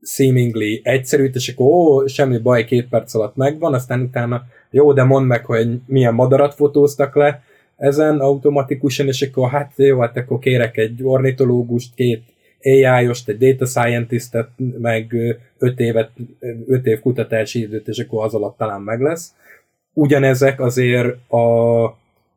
seemingly 0.03 0.81
egyszerűt, 0.83 1.35
és 1.35 1.49
akkor 1.49 1.67
ó, 1.67 2.07
semmi 2.07 2.39
baj, 2.39 2.65
két 2.65 2.89
perc 2.89 3.15
alatt 3.15 3.37
megvan, 3.37 3.75
aztán 3.75 4.01
utána 4.01 4.43
jó, 4.71 4.93
de 4.93 5.03
mondd 5.03 5.27
meg, 5.27 5.45
hogy 5.45 5.69
milyen 5.87 6.15
madarat 6.15 6.55
fotóztak 6.55 7.15
le 7.15 7.43
ezen 7.77 8.21
automatikusan, 8.21 9.07
és 9.07 9.23
akkor 9.23 9.51
hát 9.51 9.73
jó, 9.77 10.01
hát 10.01 10.17
akkor 10.17 10.39
kérek 10.39 10.77
egy 10.77 11.01
ornitológust, 11.03 11.95
két 11.95 12.23
AI-ost, 12.63 13.29
egy 13.29 13.39
data 13.39 13.67
scientistet, 13.67 14.49
meg 14.79 15.15
öt, 15.59 15.81
évet, 15.81 16.11
öt 16.67 16.87
év 16.87 17.01
kutatási 17.01 17.61
időt, 17.61 17.89
és 17.89 17.99
akkor 17.99 18.25
az 18.25 18.35
alatt 18.35 18.57
talán 18.57 18.81
meg 18.81 19.01
lesz. 19.01 19.35
Ugyanezek 19.93 20.61
azért 20.61 21.31
a, 21.31 21.85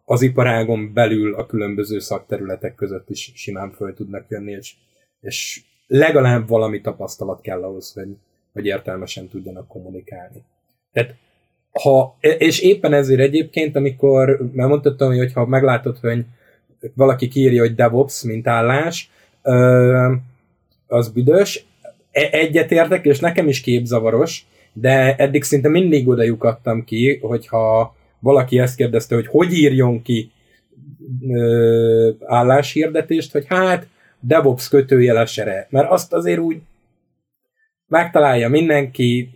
az 0.05 0.21
iparágon 0.21 0.93
belül 0.93 1.35
a 1.35 1.45
különböző 1.45 1.99
szakterületek 1.99 2.75
között 2.75 3.09
is 3.09 3.31
simán 3.35 3.71
föl 3.71 3.93
tudnak 3.93 4.25
jönni, 4.29 4.51
és, 4.51 4.73
és 5.21 5.61
legalább 5.87 6.47
valami 6.47 6.81
tapasztalat 6.81 7.41
kell 7.41 7.63
ahhoz, 7.63 7.93
hogy, 7.93 8.15
hogy 8.53 8.65
értelmesen 8.65 9.27
tudjanak 9.27 9.67
kommunikálni. 9.67 10.43
Tehát 10.93 11.15
ha, 11.71 12.17
és 12.19 12.59
éppen 12.59 12.93
ezért 12.93 13.19
egyébként, 13.19 13.75
amikor, 13.75 14.49
mert 14.53 14.69
mondtam, 14.69 15.15
hogy 15.15 15.33
ha 15.33 15.45
meglátod, 15.45 15.97
hogy 15.97 16.25
valaki 16.93 17.29
írja, 17.33 17.61
hogy 17.61 17.75
DevOps, 17.75 18.23
mint 18.23 18.47
állás, 18.47 19.09
az 20.87 21.09
büdös, 21.09 21.65
e, 22.11 22.27
egyetértek, 22.31 23.05
és 23.05 23.19
nekem 23.19 23.47
is 23.47 23.61
képzavaros, 23.61 24.45
de 24.73 25.15
eddig 25.15 25.43
szinte 25.43 25.69
mindig 25.69 26.07
oda 26.07 26.23
lyukadtam 26.23 26.83
ki, 26.83 27.19
hogyha 27.21 27.95
valaki 28.19 28.59
ezt 28.59 28.75
kérdezte, 28.75 29.15
hogy 29.15 29.27
hogy 29.27 29.53
írjon 29.53 30.01
ki 30.01 30.31
álláshirdetést, 32.25 33.31
hogy 33.31 33.45
hát 33.47 33.87
DevOps 34.27 34.69
kötőjelesere, 34.69 35.67
mert 35.69 35.89
azt 35.89 36.13
azért 36.13 36.39
úgy 36.39 36.61
megtalálja 37.87 38.49
mindenki, 38.49 39.29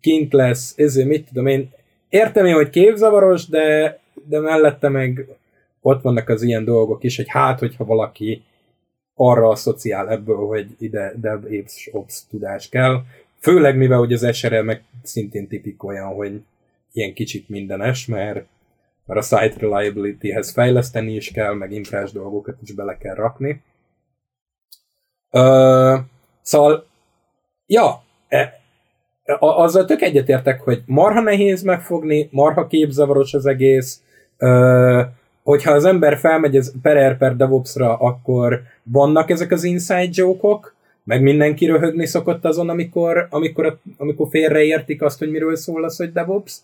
kint 0.00 0.32
lesz, 0.32 0.74
ezért 0.76 1.08
mit 1.08 1.26
tudom 1.28 1.46
én, 1.46 1.70
értem 2.08 2.46
én, 2.46 2.54
hogy 2.54 2.70
képzavaros, 2.70 3.48
de, 3.48 3.98
de 4.28 4.40
mellette 4.40 4.88
meg 4.88 5.26
ott 5.80 6.02
vannak 6.02 6.28
az 6.28 6.42
ilyen 6.42 6.64
dolgok 6.64 7.04
is, 7.04 7.16
hogy 7.16 7.28
hát, 7.28 7.58
hogyha 7.58 7.84
valaki 7.84 8.42
arra 9.14 9.48
a 9.48 9.56
szociál 9.56 10.10
ebből, 10.10 10.36
hogy 10.36 10.66
ide 10.78 11.12
DevOps 11.16 11.88
Ops 11.92 12.26
tudás 12.30 12.68
kell, 12.68 13.02
főleg 13.38 13.76
mivel 13.76 13.98
hogy 13.98 14.12
az 14.12 14.36
SRE 14.36 14.62
meg 14.62 14.82
szintén 15.02 15.48
tipik 15.48 15.84
olyan, 15.84 16.14
hogy 16.14 16.42
ilyen 16.92 17.14
kicsit 17.14 17.48
mindenes, 17.48 18.06
mert, 18.06 18.46
mert 19.06 19.20
a 19.20 19.22
site 19.22 19.54
reliability-hez 19.58 20.50
fejleszteni 20.50 21.14
is 21.14 21.30
kell, 21.30 21.54
meg 21.54 21.72
infrás 21.72 22.12
dolgokat 22.12 22.56
is 22.62 22.72
bele 22.72 22.96
kell 22.98 23.14
rakni. 23.14 23.62
Ö, 25.34 25.96
szóval, 26.42 26.86
ja, 27.66 28.02
e, 28.28 28.60
azzal 29.38 29.84
tök 29.84 30.02
egyetértek, 30.02 30.60
hogy 30.60 30.82
marha 30.86 31.20
nehéz 31.20 31.62
megfogni, 31.62 32.28
marha 32.30 32.66
képzavaros 32.66 33.34
az 33.34 33.46
egész, 33.46 34.02
ö, 34.38 35.02
hogyha 35.42 35.72
az 35.72 35.84
ember 35.84 36.18
felmegy 36.18 36.56
ez 36.56 36.72
per 36.82 37.16
per 37.16 37.36
DevOps-ra, 37.36 37.96
akkor 37.96 38.62
vannak 38.82 39.30
ezek 39.30 39.50
az 39.52 39.64
inside 39.64 40.08
joke-ok, 40.10 40.74
meg 41.04 41.22
mindenki 41.22 41.66
röhögni 41.66 42.06
szokott 42.06 42.44
azon, 42.44 42.68
amikor, 42.68 43.26
amikor, 43.30 43.78
amikor 43.96 44.28
félreértik 44.30 45.02
azt, 45.02 45.18
hogy 45.18 45.30
miről 45.30 45.56
szól 45.56 45.84
az, 45.84 45.96
hogy 45.96 46.12
DevOps, 46.12 46.56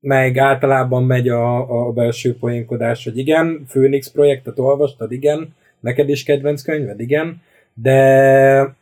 meg 0.00 0.38
általában 0.38 1.04
megy 1.04 1.28
a, 1.28 1.86
a 1.86 1.92
belső 1.92 2.36
poénkodás, 2.36 3.04
hogy 3.04 3.18
igen, 3.18 3.64
Phoenix 3.68 4.10
projektet 4.10 4.58
olvastad, 4.58 5.12
igen, 5.12 5.54
neked 5.80 6.08
is 6.08 6.22
kedvenc 6.22 6.62
könyved, 6.62 7.00
igen, 7.00 7.42
de 7.82 8.76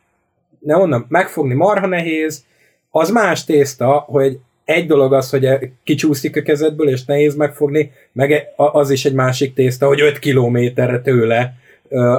ne 0.59 0.75
onnan 0.77 1.05
megfogni 1.09 1.53
marha 1.53 1.87
nehéz, 1.87 2.45
az 2.89 3.09
más 3.09 3.43
tészta, 3.43 3.89
hogy 3.91 4.39
egy 4.63 4.87
dolog 4.87 5.13
az, 5.13 5.29
hogy 5.29 5.71
kicsúszik 5.83 6.37
a 6.37 6.41
kezedből, 6.41 6.89
és 6.89 7.05
nehéz 7.05 7.35
megfogni, 7.35 7.91
meg 8.11 8.47
az 8.55 8.89
is 8.89 9.05
egy 9.05 9.13
másik 9.13 9.53
tészta, 9.53 9.87
hogy 9.87 10.01
5 10.01 10.19
kilométerre 10.19 11.01
tőle 11.01 11.53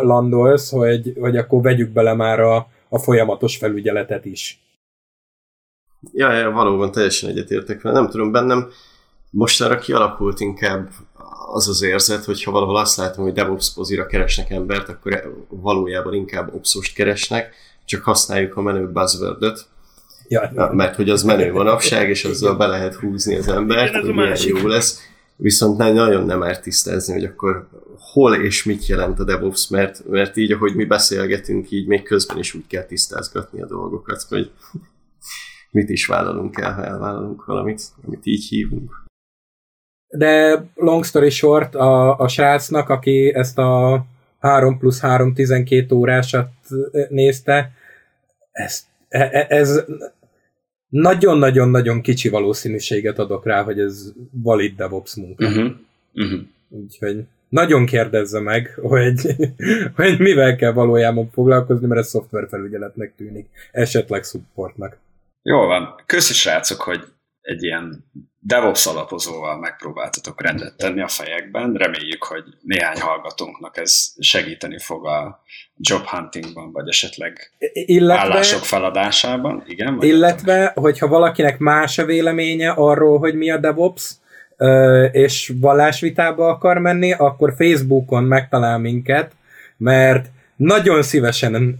landolsz, 0.02 0.70
hogy, 0.70 1.12
hogy 1.20 1.36
akkor 1.36 1.62
vegyük 1.62 1.90
bele 1.90 2.14
már 2.14 2.40
a, 2.40 2.68
a 2.88 2.98
folyamatos 2.98 3.56
felügyeletet 3.56 4.24
is. 4.24 4.60
Ja, 6.12 6.32
ja, 6.32 6.50
valóban 6.50 6.92
teljesen 6.92 7.30
egyetértek 7.30 7.82
vele. 7.82 8.00
Nem 8.00 8.10
tudom, 8.10 8.32
bennem 8.32 8.68
mostanra 9.30 9.78
kialakult 9.78 10.40
inkább 10.40 10.88
az 11.52 11.68
az 11.68 11.82
érzet, 11.82 12.24
hogy 12.24 12.42
ha 12.42 12.50
valahol 12.50 12.76
azt 12.76 12.96
látom, 12.96 13.24
hogy 13.24 13.32
DevOps 13.32 13.72
pozira 13.74 14.06
keresnek 14.06 14.50
embert, 14.50 14.88
akkor 14.88 15.44
valójában 15.48 16.14
inkább 16.14 16.54
Opsost 16.54 16.94
keresnek, 16.94 17.54
csak 17.84 18.02
használjuk 18.02 18.56
a 18.56 18.62
menő 18.62 18.90
buzzword 18.90 19.66
ja, 20.28 20.70
mert 20.72 20.96
hogy 20.96 21.10
az 21.10 21.22
menő 21.22 21.52
manapság, 21.52 22.08
és 22.08 22.24
azzal 22.24 22.56
be 22.56 22.66
lehet 22.66 22.94
húzni 22.94 23.36
az 23.36 23.48
embert, 23.48 23.94
hogy 23.94 24.14
milyen 24.14 24.36
jó 24.46 24.66
lesz. 24.66 25.00
viszont 25.36 25.78
nagyon 25.78 26.24
nem 26.24 26.42
árt 26.42 26.62
tisztázni, 26.62 27.12
hogy 27.12 27.24
akkor 27.24 27.68
hol 28.12 28.34
és 28.34 28.64
mit 28.64 28.86
jelent 28.86 29.18
a 29.18 29.24
DevOps, 29.24 29.68
mert, 29.68 30.08
mert 30.08 30.36
így, 30.36 30.52
ahogy 30.52 30.74
mi 30.74 30.84
beszélgetünk, 30.84 31.70
így 31.70 31.86
még 31.86 32.02
közben 32.02 32.38
is 32.38 32.54
úgy 32.54 32.66
kell 32.66 32.84
tisztázgatni 32.84 33.62
a 33.62 33.66
dolgokat, 33.66 34.22
hogy 34.28 34.50
mit 35.70 35.88
is 35.88 36.06
vállalunk 36.06 36.58
el, 36.58 36.74
ha 36.74 36.84
elvállalunk 36.84 37.44
valamit, 37.44 37.82
amit 38.04 38.26
így 38.26 38.44
hívunk. 38.44 39.05
De 40.08 40.64
long 40.74 41.04
story 41.04 41.30
short, 41.30 41.74
a, 41.74 42.18
a 42.18 42.28
srácnak, 42.28 42.88
aki 42.88 43.34
ezt 43.34 43.58
a 43.58 44.04
3 44.40 44.78
plusz 44.78 45.00
3 45.00 45.34
12 45.34 45.94
órásat 45.94 46.48
nézte, 47.08 47.72
ez, 48.52 48.86
e, 49.08 49.28
e, 49.32 49.46
ez 49.48 49.84
nagyon-nagyon-nagyon 50.88 52.00
kicsi 52.00 52.28
valószínűséget 52.28 53.18
adok 53.18 53.46
rá, 53.46 53.62
hogy 53.62 53.80
ez 53.80 54.12
valid 54.30 54.76
DevOps 54.76 55.14
munka. 55.14 55.46
Uh-huh. 55.46 55.70
Uh-huh. 56.14 56.40
Úgyhogy 56.68 57.24
nagyon 57.48 57.86
kérdezze 57.86 58.40
meg, 58.40 58.78
hogy, 58.82 59.36
hogy 59.96 60.18
mivel 60.18 60.56
kell 60.56 60.72
valójában 60.72 61.30
foglalkozni, 61.30 61.86
mert 61.86 62.00
ez 62.00 62.08
szoftverfelügyeletnek 62.08 63.12
tűnik, 63.16 63.46
esetleg 63.72 64.24
supportnak. 64.24 64.98
Jó 65.42 65.66
van. 65.66 65.94
Köszi 66.06 66.32
srácok, 66.32 66.80
hogy 66.80 67.04
egy 67.46 67.62
ilyen 67.62 68.04
DevOps 68.40 68.86
alapozóval 68.86 69.58
megpróbáltatok 69.58 70.42
rendet 70.42 70.76
tenni 70.76 71.00
a 71.02 71.08
fejekben. 71.08 71.72
Reméljük, 71.72 72.22
hogy 72.22 72.44
néhány 72.62 73.00
hallgatónknak 73.00 73.76
ez 73.76 74.12
segíteni 74.18 74.78
fog 74.78 75.06
a 75.06 75.42
job 75.76 76.04
huntingban, 76.04 76.72
vagy 76.72 76.88
esetleg 76.88 77.52
illetve, 77.72 78.22
állások 78.22 78.64
feladásában. 78.64 79.64
Igen, 79.66 79.98
illetve, 80.00 80.56
tudom. 80.56 80.84
hogyha 80.84 81.08
valakinek 81.08 81.58
más 81.58 81.98
a 81.98 82.04
véleménye 82.04 82.70
arról, 82.70 83.18
hogy 83.18 83.34
mi 83.34 83.50
a 83.50 83.58
DevOps, 83.58 84.14
és 85.12 85.52
vallásvitába 85.60 86.48
akar 86.48 86.78
menni, 86.78 87.12
akkor 87.12 87.54
Facebookon 87.56 88.24
megtalál 88.24 88.78
minket, 88.78 89.32
mert 89.76 90.26
nagyon 90.56 91.02
szívesen 91.02 91.78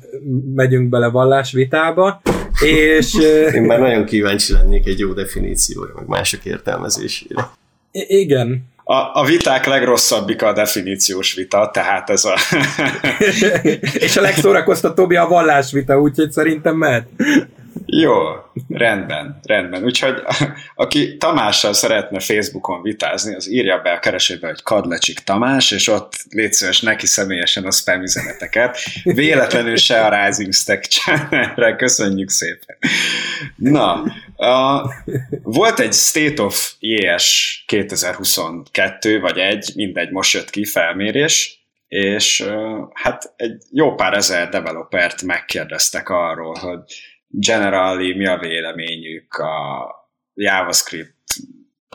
megyünk 0.54 0.88
bele 0.88 1.08
vallásvitába, 1.08 2.20
és... 2.60 3.14
Én 3.54 3.62
már 3.70 3.78
nagyon 3.78 4.04
kíváncsi 4.04 4.52
lennék 4.52 4.86
egy 4.86 4.98
jó 4.98 5.12
definícióra, 5.12 5.92
meg 5.94 6.06
mások 6.06 6.44
értelmezésére. 6.44 7.50
Igen. 7.90 8.64
A, 8.84 8.94
a 8.94 9.25
viták 9.25 9.66
legrosszabbik 9.66 10.42
a 10.42 10.52
definíciós 10.52 11.34
vita, 11.34 11.70
tehát 11.72 12.10
ez 12.10 12.25
a... 12.25 12.34
és 14.06 14.16
a 14.16 14.20
legszórakoztatóbb 14.20 15.10
a 15.10 15.28
vallásvita, 15.28 16.00
úgyhogy 16.00 16.32
szerintem 16.32 16.76
mehet. 16.76 17.08
Jó, 17.98 18.14
rendben, 18.68 19.38
rendben. 19.42 19.84
Úgyhogy 19.84 20.22
aki 20.74 21.16
Tamással 21.16 21.72
szeretne 21.72 22.20
Facebookon 22.20 22.82
vitázni, 22.82 23.34
az 23.34 23.50
írja 23.50 23.78
be 23.78 23.92
a 23.92 23.98
keresőbe, 23.98 24.46
hogy 24.46 24.62
Kadlecsik 24.62 25.18
Tamás, 25.18 25.70
és 25.70 25.88
ott 25.88 26.12
légy 26.30 26.52
szíves 26.52 26.80
neki 26.80 27.06
személyesen 27.06 27.64
a 27.64 27.70
spam 27.70 28.02
üzeneteket. 28.02 28.78
Véletlenül 29.02 29.76
se 29.76 30.04
a 30.04 30.24
Rising 30.24 30.52
Stack 30.52 30.84
channelre, 30.84 31.76
köszönjük 31.76 32.30
szépen. 32.30 32.76
Na, 33.56 34.02
a, 34.36 34.82
volt 35.42 35.80
egy 35.80 35.92
State 35.92 36.42
of 36.42 36.72
JS 36.78 37.62
2022, 37.66 39.20
vagy 39.20 39.38
egy, 39.38 39.72
mindegy, 39.74 40.10
most 40.10 40.34
jött 40.34 40.50
ki 40.50 40.64
felmérés, 40.64 41.60
és 41.88 42.44
hát 42.92 43.32
egy 43.36 43.62
jó 43.70 43.94
pár 43.94 44.14
ezer 44.14 44.48
developert 44.48 45.22
megkérdeztek 45.22 46.08
arról, 46.08 46.54
hogy 46.54 46.80
generally 47.38 48.14
mi 48.14 48.26
a 48.26 48.38
véleményük 48.38 49.35
a 49.35 49.88
JavaScript 50.35 51.14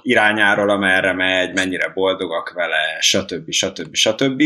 irányáról, 0.01 0.69
amerre 0.69 1.13
megy, 1.13 1.53
mennyire 1.53 1.89
boldogak 1.89 2.53
vele, 2.53 2.97
stb. 2.99 3.51
stb. 3.51 3.95
stb. 3.95 4.43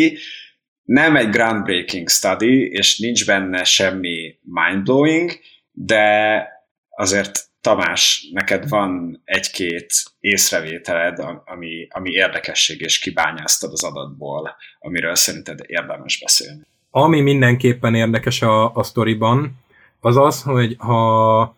Nem 0.84 1.16
egy 1.16 1.30
groundbreaking 1.30 2.10
study, 2.10 2.70
és 2.70 3.00
nincs 3.00 3.26
benne 3.26 3.64
semmi 3.64 4.40
mindblowing, 4.42 5.32
de 5.72 6.48
azért 6.90 7.44
Tamás, 7.62 8.28
neked 8.32 8.70
van 8.70 9.22
egy-két 9.24 9.94
észrevételed, 10.20 11.20
ami, 11.46 11.88
ami 11.90 12.12
érdekesség, 12.12 12.82
és 12.82 13.00
kibányáztad 13.00 13.72
az 13.72 13.84
adatból, 13.84 14.56
amiről 14.80 15.16
szerinted 15.16 15.60
érdemes 15.66 16.20
beszélni. 16.20 16.62
Ami 16.90 17.22
mindenképpen 17.22 17.96
érdekes 17.96 18.42
a, 18.42 18.74
a 18.76 18.84
sztoriban, 18.84 19.65
az 20.06 20.18
az, 20.18 20.42
hogy 20.42 20.76
ha 20.78 21.56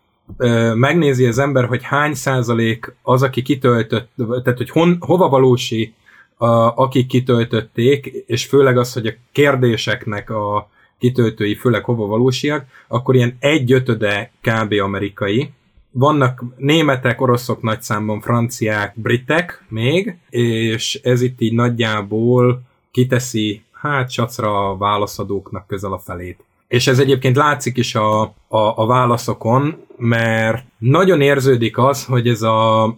megnézi 0.73 1.25
az 1.25 1.37
ember, 1.37 1.65
hogy 1.65 1.83
hány 1.83 2.13
százalék 2.13 2.95
az, 3.01 3.23
aki 3.23 3.41
kitöltött, 3.41 4.09
tehát 4.17 4.57
hogy 4.57 4.69
hon, 4.69 4.97
hova 4.99 5.29
valósi, 5.29 5.93
a, 6.37 6.47
akik 6.81 7.07
kitöltötték, 7.07 8.05
és 8.27 8.45
főleg 8.45 8.77
az, 8.77 8.93
hogy 8.93 9.07
a 9.07 9.13
kérdéseknek 9.31 10.29
a 10.29 10.69
kitöltői 10.97 11.55
főleg 11.55 11.83
hova 11.83 12.05
valósiak, 12.05 12.65
akkor 12.87 13.15
ilyen 13.15 13.37
egy 13.39 13.71
ötöde 13.71 14.31
kb. 14.41 14.73
amerikai. 14.81 15.51
Vannak 15.91 16.43
németek, 16.57 17.21
oroszok 17.21 17.61
nagy 17.61 17.81
számban, 17.81 18.21
franciák, 18.21 18.93
britek 18.95 19.65
még, 19.69 20.17
és 20.29 20.99
ez 21.03 21.21
itt 21.21 21.41
így 21.41 21.53
nagyjából 21.53 22.61
kiteszi 22.91 23.63
hát 23.71 24.11
csacra 24.11 24.69
a 24.69 24.77
válaszadóknak 24.77 25.67
közel 25.67 25.93
a 25.93 25.99
felét. 25.99 26.46
És 26.67 26.87
ez 26.87 26.99
egyébként 26.99 27.35
látszik 27.35 27.77
is 27.77 27.95
a, 27.95 28.21
a, 28.21 28.33
a 28.47 28.85
válaszokon, 28.85 29.85
mert 29.97 30.65
nagyon 30.77 31.21
érződik 31.21 31.77
az, 31.77 32.05
hogy 32.05 32.27
ez 32.27 32.41
a 32.41 32.95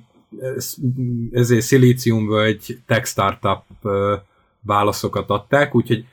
ezért 1.32 1.66
Silicium 1.66 2.26
vagy 2.26 2.78
Tech 2.88 3.06
Startup 3.06 3.64
válaszokat 4.62 5.30
adták, 5.30 5.76
úgyhogy 5.76 6.06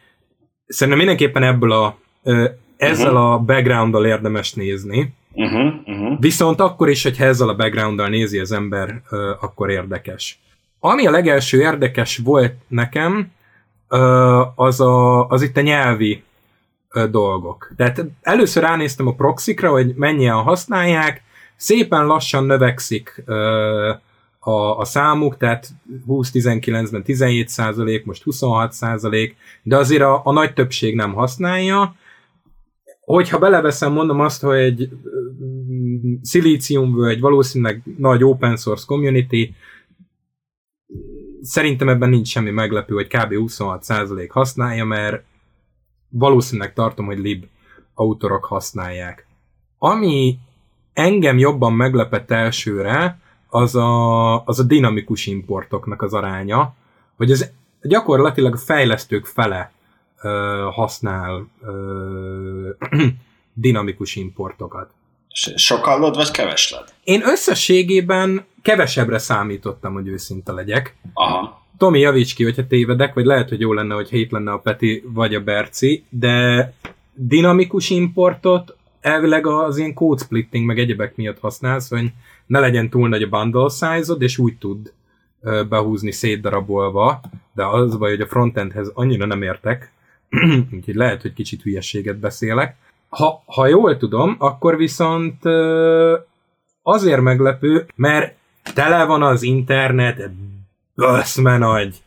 szerintem 0.66 0.98
mindenképpen 0.98 1.42
ebből 1.42 1.72
a 1.72 1.98
ezzel 2.76 3.14
uh-huh. 3.14 3.32
a 3.32 3.38
backgrounddal 3.38 4.06
érdemes 4.06 4.52
nézni. 4.54 5.14
Uh-huh, 5.32 5.74
uh-huh. 5.86 6.20
Viszont 6.20 6.60
akkor 6.60 6.88
is, 6.88 7.02
hogyha 7.02 7.24
ezzel 7.24 7.48
a 7.48 7.56
backgrounddal 7.56 8.08
nézi 8.08 8.38
az 8.38 8.52
ember, 8.52 9.02
akkor 9.40 9.70
érdekes. 9.70 10.38
Ami 10.80 11.06
a 11.06 11.10
legelső 11.10 11.60
érdekes 11.60 12.16
volt 12.16 12.54
nekem, 12.68 13.32
az, 14.54 14.80
a, 14.80 15.26
az 15.26 15.42
itt 15.42 15.56
a 15.56 15.60
nyelvi 15.60 16.22
dolgok. 17.04 17.72
Tehát 17.76 18.04
először 18.22 18.62
ránéztem 18.62 19.06
a 19.06 19.14
proxikra, 19.14 19.70
hogy 19.70 19.94
mennyien 19.94 20.34
használják, 20.34 21.22
szépen 21.56 22.06
lassan 22.06 22.44
növekszik 22.44 23.22
a, 24.38 24.78
a 24.78 24.84
számuk, 24.84 25.36
tehát 25.36 25.68
20-19-ben 26.08 27.02
17 27.02 27.48
százalék, 27.48 28.04
most 28.04 28.22
26 28.22 28.72
százalék, 28.72 29.36
de 29.62 29.76
azért 29.76 30.02
a, 30.02 30.20
a 30.24 30.32
nagy 30.32 30.52
többség 30.52 30.94
nem 30.94 31.12
használja. 31.12 31.94
Hogyha 33.00 33.38
beleveszem, 33.38 33.92
mondom 33.92 34.20
azt, 34.20 34.42
hogy 34.42 34.56
egy 34.56 34.88
Silicium 36.22 37.04
egy 37.04 37.20
valószínűleg 37.20 37.82
nagy 37.98 38.24
open 38.24 38.56
source 38.56 38.84
community, 38.86 39.54
szerintem 41.42 41.88
ebben 41.88 42.08
nincs 42.08 42.28
semmi 42.28 42.50
meglepő, 42.50 42.94
hogy 42.94 43.06
kb. 43.06 43.32
26% 43.32 43.80
százalék 43.80 44.30
használja, 44.30 44.84
mert 44.84 45.24
valószínűleg 46.18 46.72
tartom, 46.72 47.06
hogy 47.06 47.18
lib 47.18 47.44
autorok 47.94 48.44
használják. 48.44 49.26
Ami 49.78 50.38
engem 50.92 51.38
jobban 51.38 51.72
meglepett 51.72 52.30
elsőre, 52.30 53.18
az 53.48 53.74
a, 53.74 54.44
az 54.44 54.58
a 54.58 54.62
dinamikus 54.62 55.26
importoknak 55.26 56.02
az 56.02 56.14
aránya, 56.14 56.74
hogy 57.16 57.30
ez 57.30 57.50
gyakorlatilag 57.82 58.54
a 58.54 58.58
fejlesztők 58.58 59.26
fele 59.26 59.72
ö, 60.22 60.68
használ 60.72 61.48
ö, 61.62 62.68
dinamikus 63.54 64.16
importokat. 64.16 64.90
Sokallod, 65.54 66.16
vagy 66.16 66.30
kevesled? 66.30 66.94
Én 67.04 67.22
összességében 67.24 68.44
kevesebbre 68.62 69.18
számítottam, 69.18 69.92
hogy 69.92 70.08
őszinte 70.08 70.52
legyek. 70.52 70.96
Aha. 71.14 71.65
Tomi, 71.78 71.98
javíts 71.98 72.34
ki, 72.34 72.44
hogyha 72.44 72.66
tévedek, 72.66 73.14
vagy 73.14 73.24
lehet, 73.24 73.48
hogy 73.48 73.60
jó 73.60 73.72
lenne, 73.72 73.94
hogy 73.94 74.08
hét 74.08 74.30
lenne 74.30 74.52
a 74.52 74.58
Peti 74.58 75.02
vagy 75.06 75.34
a 75.34 75.40
Berci, 75.40 76.04
de 76.08 76.72
dinamikus 77.14 77.90
importot 77.90 78.76
elvileg 79.00 79.46
az 79.46 79.76
ilyen 79.76 79.94
code 79.94 80.22
splitting 80.22 80.66
meg 80.66 80.78
egyebek 80.78 81.16
miatt 81.16 81.38
használsz, 81.38 81.90
hogy 81.90 82.12
ne 82.46 82.60
legyen 82.60 82.90
túl 82.90 83.08
nagy 83.08 83.22
a 83.22 83.28
bundle 83.28 83.68
size 83.68 84.14
és 84.18 84.38
úgy 84.38 84.56
tud 84.58 84.92
behúzni 85.68 86.10
szétdarabolva, 86.10 87.20
de 87.54 87.64
az 87.64 87.96
baj, 87.96 88.10
hogy 88.10 88.20
a 88.20 88.26
frontendhez 88.26 88.90
annyira 88.94 89.26
nem 89.26 89.42
értek, 89.42 89.92
úgyhogy 90.74 90.94
lehet, 90.94 91.22
hogy 91.22 91.32
kicsit 91.32 91.62
hülyeséget 91.62 92.18
beszélek. 92.18 92.76
Ha, 93.08 93.42
ha 93.46 93.66
jól 93.66 93.96
tudom, 93.96 94.36
akkor 94.38 94.76
viszont 94.76 95.44
azért 96.82 97.20
meglepő, 97.20 97.86
mert 97.94 98.36
tele 98.74 99.04
van 99.04 99.22
az 99.22 99.42
internet 99.42 100.30
összme 100.96 101.58
nagy 101.58 102.02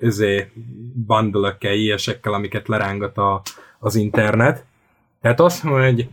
izé, 0.00 0.50
bundle 1.06 1.56
ilyesekkel, 1.60 2.32
amiket 2.32 2.68
lerángat 2.68 3.18
a, 3.18 3.42
az 3.78 3.94
internet. 3.94 4.64
Tehát 5.20 5.40
az, 5.40 5.60
hogy 5.60 6.08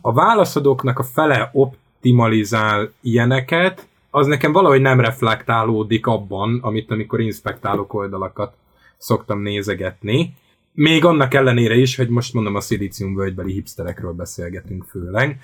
a 0.00 0.12
válaszadóknak 0.12 0.98
a 0.98 1.02
fele 1.02 1.50
optimalizál 1.52 2.92
ilyeneket, 3.00 3.88
az 4.10 4.26
nekem 4.26 4.52
valahogy 4.52 4.80
nem 4.80 5.00
reflektálódik 5.00 6.06
abban, 6.06 6.58
amit 6.62 6.90
amikor 6.90 7.20
inspektálok 7.20 7.94
oldalakat 7.94 8.54
szoktam 8.96 9.40
nézegetni. 9.42 10.34
Még 10.72 11.04
annak 11.04 11.34
ellenére 11.34 11.74
is, 11.74 11.96
hogy 11.96 12.08
most 12.08 12.34
mondom 12.34 12.54
a 12.54 12.60
szilícium 12.60 13.14
völgybeli 13.14 13.52
hipsterekről 13.52 14.12
beszélgetünk 14.12 14.84
főleg. 14.84 15.40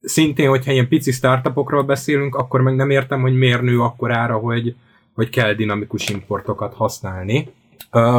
Szintén, 0.00 0.48
hogyha 0.48 0.72
ilyen 0.72 0.88
pici 0.88 1.12
startupokról 1.12 1.82
beszélünk, 1.82 2.34
akkor 2.34 2.60
meg 2.60 2.74
nem 2.74 2.90
értem, 2.90 3.20
hogy 3.20 3.38
miért 3.38 3.62
nő 3.62 3.80
akkorára, 3.80 4.36
hogy, 4.36 4.74
hogy 5.18 5.28
kell 5.28 5.54
dinamikus 5.54 6.08
importokat 6.08 6.74
használni. 6.74 7.52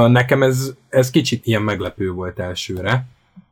Nekem 0.07 0.43
ez, 0.43 0.73
ez 0.89 1.09
kicsit 1.09 1.45
ilyen 1.45 1.61
meglepő 1.61 2.11
volt 2.11 2.39
elsőre. 2.39 3.05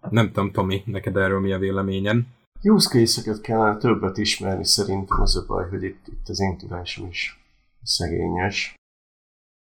Nem 0.09 0.27
tudom, 0.27 0.51
Tomi, 0.51 0.83
neked 0.85 1.17
erről 1.17 1.39
mi 1.39 1.51
a 1.51 1.57
véleményen? 1.57 2.27
Use 2.63 2.89
case 2.89 3.31
kellene 3.41 3.77
többet 3.77 4.17
ismerni 4.17 4.65
szerintem 4.65 5.21
az 5.21 5.35
a 5.35 5.45
baj, 5.47 5.69
hogy 5.69 5.83
itt, 5.83 6.05
itt 6.07 6.27
az 6.27 6.41
én 6.41 6.57
tudásom 6.57 7.07
is 7.07 7.39
szegényes. 7.83 8.73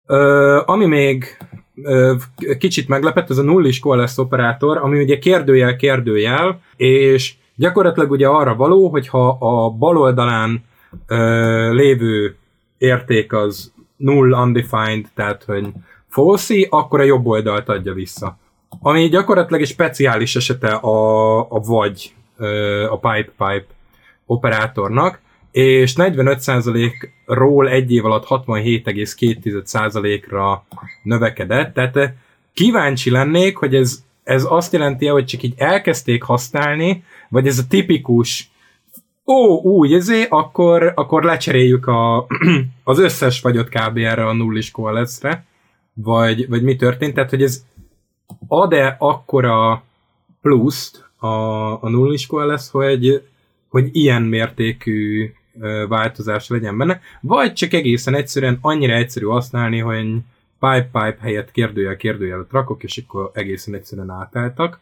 Ö, 0.08 0.62
ami 0.66 0.86
még 0.86 1.38
ö, 1.76 2.16
kicsit 2.58 2.88
meglepett, 2.88 3.30
ez 3.30 3.38
a 3.38 3.44
nullis 3.44 3.80
coalesce 3.80 4.22
operátor, 4.22 4.78
ami 4.78 5.04
ugye 5.04 5.20
kérdőjel 5.20 5.76
kérdőjel, 5.76 6.62
és 6.76 7.36
gyakorlatilag 7.56 8.12
ugye 8.12 8.28
arra 8.28 8.56
való, 8.56 8.90
hogyha 8.90 9.28
a 9.28 9.70
bal 9.70 9.98
oldalán 9.98 10.64
ö, 11.08 11.74
lévő 11.74 12.36
érték 12.78 13.34
az 13.34 13.74
null 13.96 14.32
undefined, 14.32 15.06
tehát 15.14 15.44
hogy 15.44 15.68
falsy, 16.08 16.68
akkor 16.70 17.00
a 17.00 17.04
jobb 17.04 17.26
oldalt 17.26 17.70
adja 17.70 17.94
vissza. 17.94 18.38
Ami 18.82 19.08
gyakorlatilag 19.08 19.62
egy 19.62 19.68
speciális 19.68 20.36
esete 20.36 20.68
a, 20.68 21.40
a 21.40 21.60
vagy, 21.60 22.14
a 22.90 23.00
pipe-pipe 23.00 23.66
operátornak, 24.26 25.20
és 25.52 25.94
45%-ról 25.98 27.70
egy 27.70 27.92
év 27.92 28.06
alatt 28.06 28.26
67,2%-ra 28.30 30.66
növekedett, 31.04 31.74
tehát 31.74 32.14
kíváncsi 32.54 33.10
lennék, 33.10 33.58
hogy 33.58 33.76
ez, 33.76 34.04
ez 34.24 34.46
azt 34.50 34.74
jelenti 34.74 35.08
hogy 35.08 35.26
csak 35.26 35.44
így 35.44 35.54
elkezdték 35.58 36.24
használni, 36.24 37.04
vagy 37.30 37.48
ez 37.48 37.58
a 37.58 37.68
tipikus 37.70 38.50
ó, 39.26 39.62
úgy, 39.62 39.94
ezé, 39.94 40.26
akkor, 40.30 40.92
akkor 40.96 41.24
lecseréljük 41.24 41.88
a, 41.88 42.28
az 42.84 43.00
összes 43.00 43.40
fagyott 43.40 43.70
kb. 43.70 43.98
erre 43.98 44.28
a 44.28 44.34
nullis 44.34 44.72
coalesce 44.72 45.46
vagy, 45.94 46.50
vagy 46.50 46.64
mi 46.64 46.76
történt, 46.76 47.14
tehát 47.14 47.30
hogy 47.30 47.44
ez 47.44 47.66
ad-e 48.48 48.96
akkora 49.00 49.84
pluszt 50.42 51.10
a, 51.18 51.28
a 51.84 51.90
nullis 51.90 52.28
lesz, 52.30 52.70
hogy, 52.70 53.28
hogy 53.70 53.90
ilyen 53.92 54.22
mértékű 54.22 55.34
változás 55.88 56.48
legyen 56.48 56.78
benne, 56.78 57.02
vagy 57.22 57.54
csak 57.54 57.74
egészen 57.74 58.16
egyszerűen 58.16 58.58
annyira 58.62 58.94
egyszerű 58.94 59.26
használni, 59.26 59.80
hogy 59.80 60.06
pipe-pipe 60.60 61.18
helyett 61.20 61.52
kérdőjel 61.52 61.96
kérdőjelet 61.96 62.52
rakok, 62.52 62.84
és 62.84 63.04
akkor 63.06 63.32
egészen 63.34 63.74
egyszerűen 63.74 64.10
átálltak. 64.10 64.80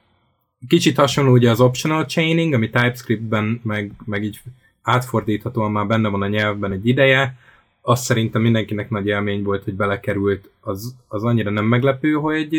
Kicsit 0.67 0.97
hasonló 0.97 1.31
ugye 1.31 1.49
az 1.49 1.59
optional 1.59 2.05
chaining, 2.05 2.53
ami 2.53 2.69
TypeScriptben 2.69 3.61
meg, 3.63 3.91
meg 4.05 4.23
így 4.23 4.41
átfordíthatóan 4.81 5.71
már 5.71 5.87
benne 5.87 6.09
van 6.09 6.21
a 6.21 6.27
nyelvben 6.27 6.71
egy 6.71 6.87
ideje, 6.87 7.37
azt 7.81 8.03
szerintem 8.03 8.41
mindenkinek 8.41 8.89
nagy 8.89 9.07
élmény 9.07 9.43
volt, 9.43 9.63
hogy 9.63 9.73
belekerült, 9.73 10.49
az, 10.59 10.95
az 11.07 11.23
annyira 11.23 11.49
nem 11.49 11.65
meglepő, 11.65 12.13
hogy, 12.13 12.57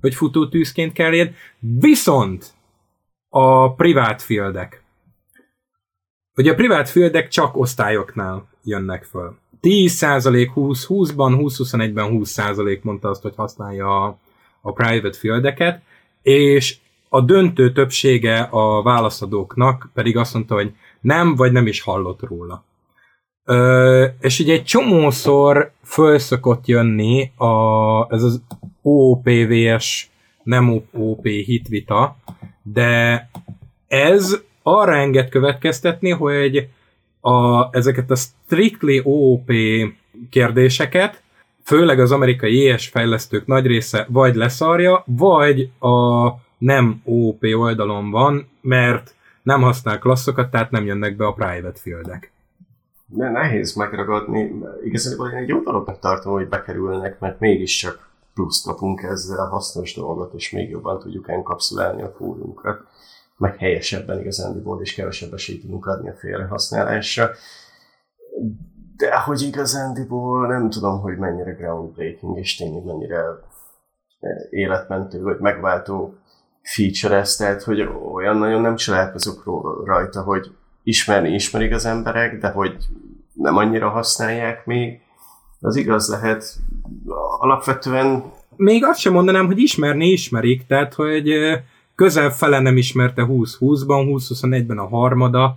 hogy 0.00 0.14
futó 0.14 0.48
tűzként 0.48 0.92
kell 0.92 1.12
érni. 1.12 1.34
Viszont 1.58 2.54
a 3.28 3.74
privát 3.74 4.22
fieldek. 4.22 4.82
Ugye 6.36 6.52
a 6.52 6.54
privát 6.54 6.88
fieldek 6.88 7.28
csak 7.28 7.56
osztályoknál 7.56 8.48
jönnek 8.64 9.04
föl. 9.04 9.36
10% 9.62 10.50
20-20-ban, 10.54 11.14
20-21-ben 11.16 12.08
20% 12.10 12.82
mondta 12.82 13.08
azt, 13.08 13.22
hogy 13.22 13.34
használja 13.36 14.04
a, 14.04 14.18
a 14.60 14.72
private 14.72 15.18
fieldeket, 15.18 15.82
és 16.22 16.76
a 17.14 17.20
döntő 17.20 17.72
többsége 17.72 18.38
a 18.50 18.82
válaszadóknak 18.82 19.90
pedig 19.94 20.16
azt 20.16 20.34
mondta, 20.34 20.54
hogy 20.54 20.72
nem, 21.00 21.34
vagy 21.34 21.52
nem 21.52 21.66
is 21.66 21.80
hallott 21.80 22.20
róla. 22.22 22.64
Ö, 23.44 24.06
és 24.20 24.38
ugye 24.38 24.52
egy 24.52 24.64
csomószor 24.64 25.72
föl 25.84 26.18
szokott 26.18 26.66
jönni 26.66 27.32
a, 27.36 28.14
ez 28.14 28.22
az 28.22 28.42
OPVS 28.82 30.10
nem 30.42 30.82
OP 30.92 31.26
hitvita, 31.26 32.16
de 32.62 33.30
ez 33.88 34.40
arra 34.62 34.96
enged 34.96 35.28
következtetni, 35.28 36.10
hogy 36.10 36.68
a, 37.20 37.68
ezeket 37.76 38.10
a 38.10 38.16
strictly 38.16 39.00
OOP 39.02 39.52
kérdéseket, 40.30 41.22
főleg 41.64 42.00
az 42.00 42.12
amerikai 42.12 42.68
ES 42.68 42.88
fejlesztők 42.88 43.46
nagy 43.46 43.66
része 43.66 44.06
vagy 44.08 44.34
leszarja, 44.34 45.02
vagy 45.06 45.70
a 45.78 46.28
nem 46.58 47.02
OOP 47.04 47.42
oldalon 47.56 48.10
van, 48.10 48.48
mert 48.60 49.14
nem 49.42 49.62
használ 49.62 49.98
klasszokat, 49.98 50.50
tehát 50.50 50.70
nem 50.70 50.84
jönnek 50.84 51.16
be 51.16 51.26
a 51.26 51.32
private 51.32 51.78
fieldek. 51.78 52.32
De 53.06 53.30
nehéz 53.30 53.74
megragadni. 53.74 54.52
Igazából 54.84 55.30
én 55.30 55.36
egy 55.36 55.48
jó 55.48 55.60
dolognak 55.60 55.98
tartom, 55.98 56.32
hogy 56.32 56.48
bekerülnek, 56.48 57.18
mert 57.18 57.40
mégiscsak 57.40 58.08
plusz 58.34 58.62
kapunk 58.64 59.02
ezzel 59.02 59.46
hasznos 59.46 59.94
dolgot, 59.94 60.34
és 60.34 60.50
még 60.50 60.70
jobban 60.70 60.98
tudjuk 60.98 61.28
enkapszulálni 61.28 62.02
a 62.02 62.14
fórunkat, 62.16 62.80
meg 63.36 63.56
helyesebben 63.56 64.20
igazándiból 64.20 64.80
is 64.80 64.94
kevesebb 64.94 65.32
esélyt 65.32 65.60
tudunk 65.60 65.86
adni 65.86 66.08
a 66.08 66.14
félrehasználásra. 66.14 67.30
De 68.96 69.20
hogy 69.20 69.42
igazándiból 69.42 70.46
nem 70.46 70.70
tudom, 70.70 71.00
hogy 71.00 71.16
mennyire 71.16 71.50
groundbreaking, 71.50 72.38
és 72.38 72.56
tényleg 72.56 72.84
mennyire 72.84 73.20
e, 74.20 74.28
életmentő, 74.50 75.22
vagy 75.22 75.38
megváltó 75.38 76.14
feature 76.64 77.16
ez, 77.16 77.36
tehát 77.36 77.62
hogy 77.62 77.88
olyan 78.14 78.36
nagyon 78.36 78.60
nem 78.60 78.76
csalálkozok 78.76 79.42
rajta, 79.84 80.22
hogy 80.22 80.50
ismerni 80.82 81.34
ismerik 81.34 81.72
az 81.72 81.84
emberek, 81.84 82.38
de 82.38 82.48
hogy 82.48 82.76
nem 83.32 83.56
annyira 83.56 83.88
használják 83.88 84.66
még, 84.66 85.00
az 85.60 85.76
igaz 85.76 86.08
lehet. 86.08 86.56
Alapvetően... 87.38 88.24
Még 88.56 88.84
azt 88.84 88.98
sem 88.98 89.12
mondanám, 89.12 89.46
hogy 89.46 89.58
ismerni 89.58 90.06
ismerik, 90.06 90.66
tehát 90.66 90.94
hogy 90.94 91.32
közel 91.94 92.30
fele 92.30 92.60
nem 92.60 92.76
ismerte 92.76 93.26
20-20-ban, 93.28 94.20
20-21-ben 94.30 94.78
a 94.78 94.88
harmada. 94.88 95.56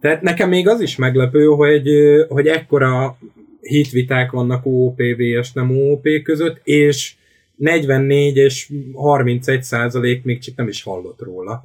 Tehát 0.00 0.22
nekem 0.22 0.48
még 0.48 0.68
az 0.68 0.80
is 0.80 0.96
meglepő, 0.96 1.44
hogy, 1.44 1.88
hogy 2.28 2.46
ekkora 2.46 3.18
hitviták 3.60 4.30
vannak 4.30 4.66
OOP, 4.66 4.96
VS 4.96 5.52
nem 5.52 5.70
OOP 5.70 6.06
között, 6.22 6.60
és 6.62 7.14
44 7.56 8.36
és 8.36 8.72
31 8.94 9.62
százalék 9.62 10.24
még 10.24 10.38
csak 10.38 10.56
nem 10.56 10.68
is 10.68 10.82
hallott 10.82 11.20
róla 11.20 11.64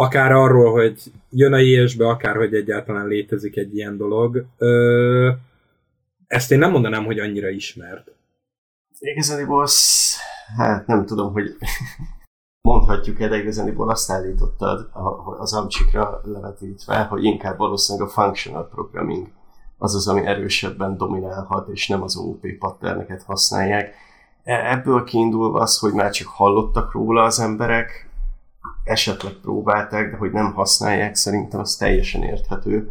akár 0.00 0.32
arról, 0.32 0.72
hogy 0.72 1.02
jön 1.30 1.52
a 1.52 1.58
IS-be, 1.58 2.08
akár 2.08 2.36
hogy 2.36 2.54
egyáltalán 2.54 3.06
létezik 3.06 3.56
egy 3.56 3.76
ilyen 3.76 3.96
dolog. 3.96 4.44
Ö, 4.58 5.30
ezt 6.26 6.52
én 6.52 6.58
nem 6.58 6.70
mondanám, 6.70 7.04
hogy 7.04 7.18
annyira 7.18 7.48
ismert. 7.48 8.10
Igazániból 8.98 9.68
hát 10.56 10.86
nem 10.86 11.06
tudom, 11.06 11.32
hogy 11.32 11.56
mondhatjuk-e, 12.68 13.28
de 13.28 13.36
igazániból 13.36 13.90
azt 13.90 14.10
állítottad 14.10 14.90
az 15.38 15.54
amcsikra 15.54 16.20
levetítve, 16.24 17.02
hogy 17.02 17.24
inkább 17.24 17.58
valószínűleg 17.58 18.08
a 18.08 18.10
functional 18.10 18.68
programming 18.68 19.26
az 19.78 19.94
az, 19.94 20.08
ami 20.08 20.26
erősebben 20.26 20.96
dominálhat, 20.96 21.68
és 21.68 21.88
nem 21.88 22.02
az 22.02 22.16
OP 22.16 22.58
patterneket 22.58 23.22
használják. 23.22 23.94
E, 24.44 24.70
ebből 24.70 25.04
kiindulva 25.04 25.60
az, 25.60 25.78
hogy 25.78 25.92
már 25.92 26.10
csak 26.10 26.28
hallottak 26.28 26.92
róla 26.92 27.22
az 27.22 27.40
emberek, 27.40 28.08
esetleg 28.84 29.32
próbálták, 29.32 30.10
de 30.10 30.16
hogy 30.16 30.30
nem 30.30 30.52
használják, 30.52 31.14
szerintem 31.14 31.60
az 31.60 31.76
teljesen 31.76 32.22
érthető. 32.22 32.90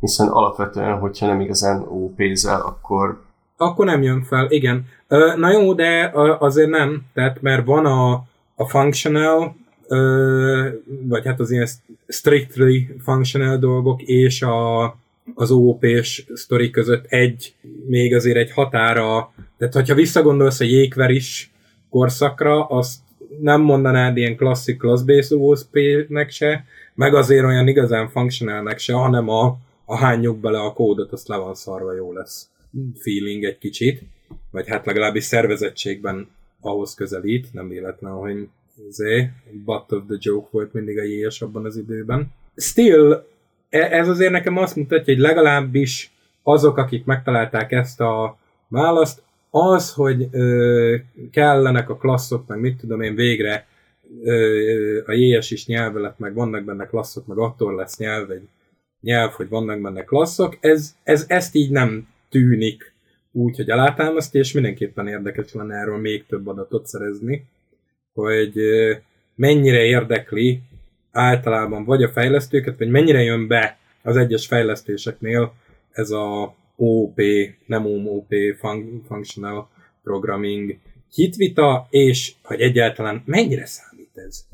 Hiszen 0.00 0.28
alapvetően, 0.28 0.98
hogyha 0.98 1.26
nem 1.26 1.40
igazán 1.40 1.82
OP-zel, 1.88 2.60
akkor... 2.60 3.22
Akkor 3.56 3.86
nem 3.86 4.02
jön 4.02 4.22
fel, 4.22 4.50
igen. 4.50 4.86
Na 5.36 5.50
jó, 5.52 5.74
de 5.74 6.10
azért 6.38 6.70
nem, 6.70 7.02
tehát 7.14 7.42
mert 7.42 7.64
van 7.64 7.86
a, 7.86 8.12
a 8.54 8.68
functional, 8.68 9.56
vagy 11.08 11.26
hát 11.26 11.40
az 11.40 11.50
ilyen 11.50 11.68
strictly 12.08 12.78
functional 13.04 13.56
dolgok, 13.56 14.02
és 14.02 14.42
a, 14.42 14.84
az 15.34 15.50
OOP-s 15.50 16.24
sztori 16.34 16.70
között 16.70 17.04
egy, 17.08 17.54
még 17.86 18.14
azért 18.14 18.36
egy 18.36 18.52
határa, 18.52 19.32
tehát 19.60 19.74
hogyha 19.74 19.94
visszagondolsz 19.94 20.60
a 20.60 20.64
jégver 20.64 21.10
is 21.10 21.50
korszakra, 21.90 22.66
azt 22.66 22.98
nem 23.40 23.60
mondanád 23.60 24.16
ilyen 24.16 24.36
klasszik 24.36 24.78
class-based 24.78 25.38
OSP-nek 25.40 26.30
se, 26.30 26.64
meg 26.94 27.14
azért 27.14 27.44
olyan 27.44 27.68
igazán 27.68 28.08
functionalnek 28.08 28.78
se, 28.78 28.92
hanem 28.92 29.28
a, 29.28 29.56
a 29.84 29.96
hányjuk 29.96 30.38
bele 30.38 30.58
a 30.58 30.72
kódot, 30.72 31.12
azt 31.12 31.28
le 31.28 31.36
van 31.36 31.54
szarva, 31.54 31.94
jó 31.94 32.12
lesz 32.12 32.48
feeling 32.94 33.44
egy 33.44 33.58
kicsit, 33.58 34.02
vagy 34.50 34.68
hát 34.68 34.86
legalábbis 34.86 35.24
szervezettségben 35.24 36.28
ahhoz 36.60 36.94
közelít, 36.94 37.52
nem 37.52 37.68
véletlen, 37.68 38.12
hogy 38.12 38.48
zé, 38.90 39.30
butt 39.64 39.92
of 39.92 40.02
the 40.08 40.16
joke 40.18 40.48
volt 40.50 40.72
mindig 40.72 40.98
a 40.98 41.02
JS 41.02 41.42
abban 41.42 41.64
az 41.64 41.76
időben. 41.76 42.32
Still, 42.56 43.24
e- 43.68 43.98
ez 43.98 44.08
azért 44.08 44.32
nekem 44.32 44.56
azt 44.56 44.76
mutatja, 44.76 45.14
hogy 45.14 45.22
legalábbis 45.22 46.12
azok, 46.42 46.76
akik 46.76 47.04
megtalálták 47.04 47.72
ezt 47.72 48.00
a 48.00 48.38
választ, 48.68 49.22
az, 49.50 49.92
hogy 49.92 50.28
ö, 50.30 50.96
kellenek 51.30 51.88
a 51.88 51.96
klasszok, 51.96 52.46
meg 52.46 52.60
mit 52.60 52.78
tudom 52.78 53.00
én 53.00 53.14
végre 53.14 53.66
ö, 54.24 55.00
a 55.06 55.12
JS 55.12 55.50
is 55.50 55.66
nyelve 55.66 56.00
lett, 56.00 56.18
meg 56.18 56.34
vannak 56.34 56.64
benne 56.64 56.86
klasszok, 56.86 57.26
meg 57.26 57.38
attól 57.38 57.74
lesz 57.74 57.98
nyelv 57.98 58.30
egy 58.30 58.48
nyelv, 59.00 59.30
hogy 59.30 59.48
vannak 59.48 59.80
benne 59.80 60.04
klasszok, 60.04 60.56
ez, 60.60 60.94
ez 61.02 61.24
ezt 61.28 61.54
így 61.54 61.70
nem 61.70 62.08
tűnik 62.28 62.92
úgy, 63.32 63.56
hogy 63.56 63.70
alátámasztja, 63.70 64.40
és 64.40 64.52
mindenképpen 64.52 65.08
érdekes 65.08 65.52
lenne 65.52 65.74
erről 65.74 65.98
még 65.98 66.26
több 66.26 66.46
adatot 66.46 66.86
szerezni, 66.86 67.46
hogy 68.12 68.58
ö, 68.58 68.94
mennyire 69.34 69.84
érdekli 69.84 70.60
általában 71.12 71.84
vagy 71.84 72.02
a 72.02 72.08
fejlesztőket, 72.08 72.78
vagy 72.78 72.90
mennyire 72.90 73.22
jön 73.22 73.46
be 73.46 73.78
az 74.02 74.16
egyes 74.16 74.46
fejlesztéseknél 74.46 75.52
ez 75.90 76.10
a 76.10 76.54
OP, 76.82 77.20
nem 77.66 77.86
OP, 77.86 78.34
Functional 79.06 79.68
Programming 80.02 80.78
hitvita, 81.14 81.86
és 81.90 82.32
hogy 82.42 82.60
egyáltalán 82.60 83.22
mennyire 83.24 83.66
számít 83.66 84.10
ez. 84.14 84.44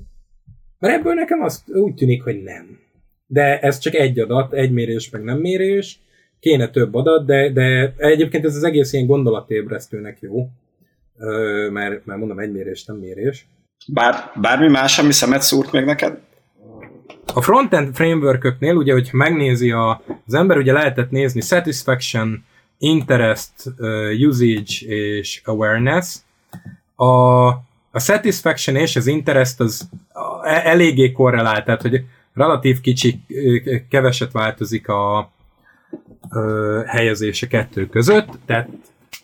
Mert 0.78 0.94
ebből 0.98 1.14
nekem 1.14 1.42
azt 1.42 1.70
úgy 1.70 1.94
tűnik, 1.94 2.22
hogy 2.22 2.42
nem. 2.42 2.78
De 3.26 3.60
ez 3.60 3.78
csak 3.78 3.94
egy 3.94 4.18
adat, 4.18 4.52
egy 4.52 4.70
mérés, 4.70 5.10
meg 5.10 5.22
nem 5.22 5.38
mérés, 5.38 6.00
kéne 6.40 6.70
több 6.70 6.94
adat, 6.94 7.26
de, 7.26 7.50
de 7.52 7.94
egyébként 7.96 8.44
ez 8.44 8.56
az 8.56 8.64
egész 8.64 8.92
ilyen 8.92 9.06
gondolatébresztőnek 9.06 10.18
jó, 10.20 10.48
mert, 11.70 12.04
mert 12.04 12.18
mondom, 12.18 12.38
egy 12.38 12.52
mérés, 12.52 12.84
nem 12.84 12.96
mérés. 12.96 13.46
Bár, 13.92 14.14
bármi 14.40 14.68
más, 14.68 14.98
ami 14.98 15.12
szemet 15.12 15.42
szúrt 15.42 15.72
még 15.72 15.84
neked? 15.84 16.18
A 17.34 17.42
frontend 17.42 17.94
frameworköknél, 17.94 18.74
ugye, 18.74 18.92
hogyha 18.92 19.16
megnézi 19.16 19.70
a, 19.70 20.02
az 20.26 20.34
ember, 20.34 20.56
ugye 20.56 20.72
lehetett 20.72 21.10
nézni 21.10 21.40
satisfaction, 21.40 22.44
interest, 22.78 23.52
usage 24.28 24.86
és 24.86 25.40
awareness. 25.44 26.16
A, 26.94 27.46
a 27.90 27.98
satisfaction 27.98 28.76
és 28.76 28.96
az 28.96 29.06
interest 29.06 29.60
az 29.60 29.88
e, 30.42 30.60
eléggé 30.64 31.12
korrelált, 31.12 31.64
tehát 31.64 31.82
hogy 31.82 32.04
relatív 32.34 32.80
kicsi, 32.80 33.20
keveset 33.90 34.32
változik 34.32 34.88
a, 34.88 35.16
a 35.18 35.30
helyezése 36.86 37.46
kettő 37.46 37.86
között, 37.86 38.28
tehát 38.46 38.68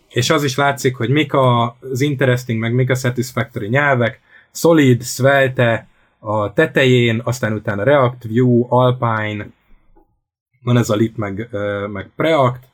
és 0.09 0.31
az 0.31 0.45
is 0.45 0.57
látszik, 0.57 0.97
hogy 0.97 1.09
mik 1.09 1.33
az 1.35 2.01
interesting, 2.01 2.61
meg 2.61 2.73
mik 2.73 2.91
a 2.91 2.95
satisfactory 2.95 3.69
nyelvek, 3.69 4.21
solid, 4.51 5.03
svelte, 5.03 5.87
a 6.25 6.53
tetején, 6.53 7.21
aztán 7.25 7.53
utána 7.53 7.83
React, 7.83 8.27
Vue, 8.29 8.65
Alpine, 8.69 9.47
van 10.63 10.77
ez 10.77 10.91
a 10.91 10.95
lip 10.95 11.17
meg, 11.17 11.49
meg 11.93 12.11
Preact, 12.17 12.65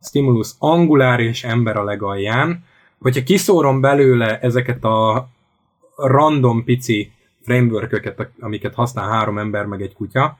Stimulus, 0.00 0.50
Angular 0.58 1.20
és 1.20 1.44
Ember 1.44 1.76
a 1.76 1.84
legalján. 1.84 2.64
Hogyha 3.00 3.22
kiszórom 3.22 3.80
belőle 3.80 4.38
ezeket 4.38 4.84
a 4.84 5.28
random 5.96 6.64
pici 6.64 7.12
frameworköket, 7.42 8.30
amiket 8.40 8.74
használ 8.74 9.08
három 9.08 9.38
ember 9.38 9.66
meg 9.66 9.82
egy 9.82 9.94
kutya, 9.94 10.38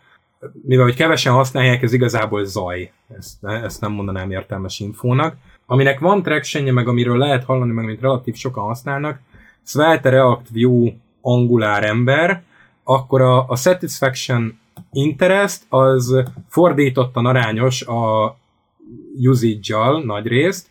mivel 0.63 0.85
hogy 0.85 0.95
kevesen 0.95 1.33
használják, 1.33 1.83
ez 1.83 1.93
igazából 1.93 2.45
zaj. 2.45 2.93
Ezt, 3.19 3.45
ezt 3.45 3.81
nem 3.81 3.93
mondanám 3.93 4.31
értelmes 4.31 4.81
infónak. 4.81 5.37
Aminek 5.67 5.99
van 5.99 6.23
traction 6.23 6.75
meg 6.75 6.89
amiről 6.89 7.19
lehet 7.19 7.45
hallani, 7.45 7.73
meg 7.73 7.85
amit 7.85 8.01
relatív 8.01 8.35
sokan 8.35 8.65
használnak, 8.65 9.21
Svelte, 9.63 10.09
React, 10.09 10.49
Vue, 10.53 10.93
Angular 11.21 11.85
ember, 11.85 12.43
akkor 12.85 13.21
a, 13.21 13.49
a 13.49 13.57
satisfaction 13.57 14.59
interest 14.93 15.63
az 15.69 16.23
fordítottan 16.49 17.27
arányos 17.27 17.83
a 17.83 18.37
usage-jal 19.23 20.03
nagy 20.05 20.27
részt, 20.27 20.69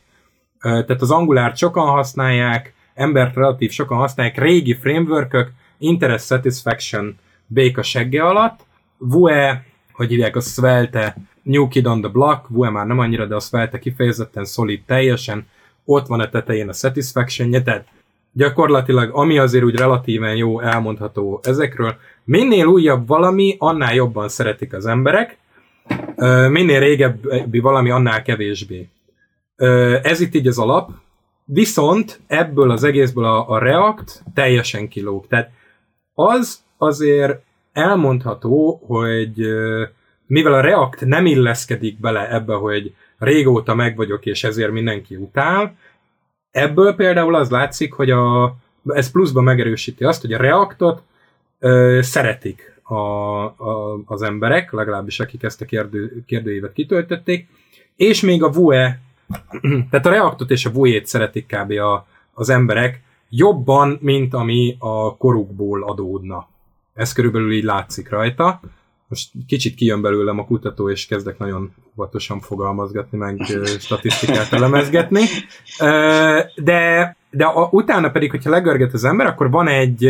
tehát 0.60 1.02
az 1.02 1.12
Angular 1.12 1.56
sokan 1.56 1.88
használják, 1.88 2.74
embert 2.94 3.36
relatív 3.36 3.72
sokan 3.72 3.98
használják, 3.98 4.38
régi 4.38 4.74
frameworkök, 4.74 5.52
interest 5.78 6.26
satisfaction 6.26 7.18
béka 7.48 7.84
segge 7.84 8.24
alatt, 8.24 8.60
Vue, 8.98 9.66
hogy 9.92 10.10
hívják 10.10 10.36
a 10.36 10.40
Svelte, 10.40 11.16
New 11.42 11.68
Kid 11.68 11.86
on 11.86 12.02
the 12.02 12.10
Block, 12.12 12.48
Vue 12.50 12.70
már 12.70 12.86
nem 12.86 13.00
annyira, 13.00 13.26
de 13.26 13.36
a 13.36 13.40
Svelte 13.40 13.80
kifejezetten 13.80 14.46
szolid 14.46 14.84
teljesen, 14.86 15.48
ott 15.86 16.08
van 16.08 16.20
a 16.20 16.30
tetején 16.30 16.70
a 16.70 16.74
satisfaction 16.74 17.64
tehát 17.64 17.88
gyakorlatilag, 18.34 19.10
ami 19.14 19.38
azért 19.38 19.64
úgy 19.64 19.76
relatíven 19.76 20.36
jó 20.36 20.60
elmondható 20.60 21.40
ezekről, 21.44 21.96
minél 22.24 22.66
újabb 22.66 23.08
valami, 23.08 23.56
annál 23.60 23.94
jobban 23.94 24.30
szeretik 24.30 24.74
az 24.74 24.86
emberek, 24.86 25.38
minél 26.50 26.80
régebbi 26.80 27.60
valami, 27.60 27.90
annál 27.90 28.22
kevésbé. 28.22 28.90
Ez 30.02 30.20
itt 30.20 30.34
így 30.34 30.48
az 30.48 30.60
alap, 30.60 30.92
viszont 31.46 32.20
ebből 32.28 32.72
az 32.72 32.84
egészből 32.84 33.26
a, 33.26 33.50
a 33.50 33.58
React 33.58 34.24
teljesen 34.34 34.88
kilóg. 34.88 35.28
Tehát 35.28 35.52
az 36.14 36.64
azért 36.78 37.42
elmondható, 37.74 38.82
hogy 38.88 39.48
mivel 40.28 40.54
a 40.54 40.62
React 40.62 41.06
nem 41.06 41.26
illeszkedik 41.26 42.00
bele 42.00 42.34
ebbe, 42.34 42.54
hogy 42.54 42.94
régóta 43.18 43.76
meg 43.76 43.96
vagyok, 43.96 44.26
és 44.26 44.44
ezért 44.44 44.72
mindenki 44.72 45.16
utál, 45.16 45.76
Ebből 46.54 46.96
például 46.96 47.36
az 47.36 47.50
látszik, 47.50 47.94
hogy 47.94 48.10
a, 48.10 48.56
ez 48.86 49.12
pluszban 49.12 49.44
megerősíti 49.44 50.04
azt, 50.04 50.22
hogy 50.22 50.34
a 50.34 50.38
Reactot 50.38 51.02
ö, 51.60 52.00
szeretik 52.02 52.82
a, 52.84 52.94
a, 52.94 54.00
az 54.06 54.22
emberek, 54.22 54.72
legalábbis 54.72 55.20
akik 55.20 55.44
ezt 55.44 55.62
a 55.62 55.66
kérdő, 55.66 56.24
kérdőívet 56.26 56.74
kitöltötték, 56.74 57.48
és 57.96 58.22
még 58.22 58.44
a 58.44 58.52
Vue, 58.52 59.02
tehát 59.90 60.06
a 60.06 60.10
Reactot 60.10 60.52
és 60.52 60.66
a 60.66 60.72
Vue-t 60.72 61.06
szeretik 61.06 61.46
kb. 61.46 61.72
A, 61.72 62.08
az 62.34 62.50
emberek 62.50 63.02
jobban, 63.30 63.98
mint 64.02 64.34
ami 64.34 64.76
a 64.80 65.18
korukból 65.18 65.84
adódna. 65.84 66.48
Ez 66.94 67.14
körülbelül 67.14 67.52
így 67.52 67.64
látszik 67.64 68.10
rajta 68.10 68.60
most 69.14 69.32
kicsit 69.48 69.76
kijön 69.76 70.02
belőlem 70.02 70.40
a 70.40 70.46
kutató, 70.46 70.90
és 70.90 71.06
kezdek 71.06 71.38
nagyon 71.38 71.74
óvatosan 71.98 72.40
fogalmazgatni, 72.40 73.18
meg 73.18 73.42
statisztikát 73.80 74.54
elemezgetni. 74.54 75.22
De, 76.56 77.16
de 77.32 77.46
a, 77.46 77.68
utána 77.72 78.12
pedig, 78.12 78.32
hogyha 78.32 78.50
legörget 78.50 78.94
az 78.94 79.04
ember, 79.04 79.26
akkor 79.26 79.50
van 79.50 79.68
egy 79.68 80.02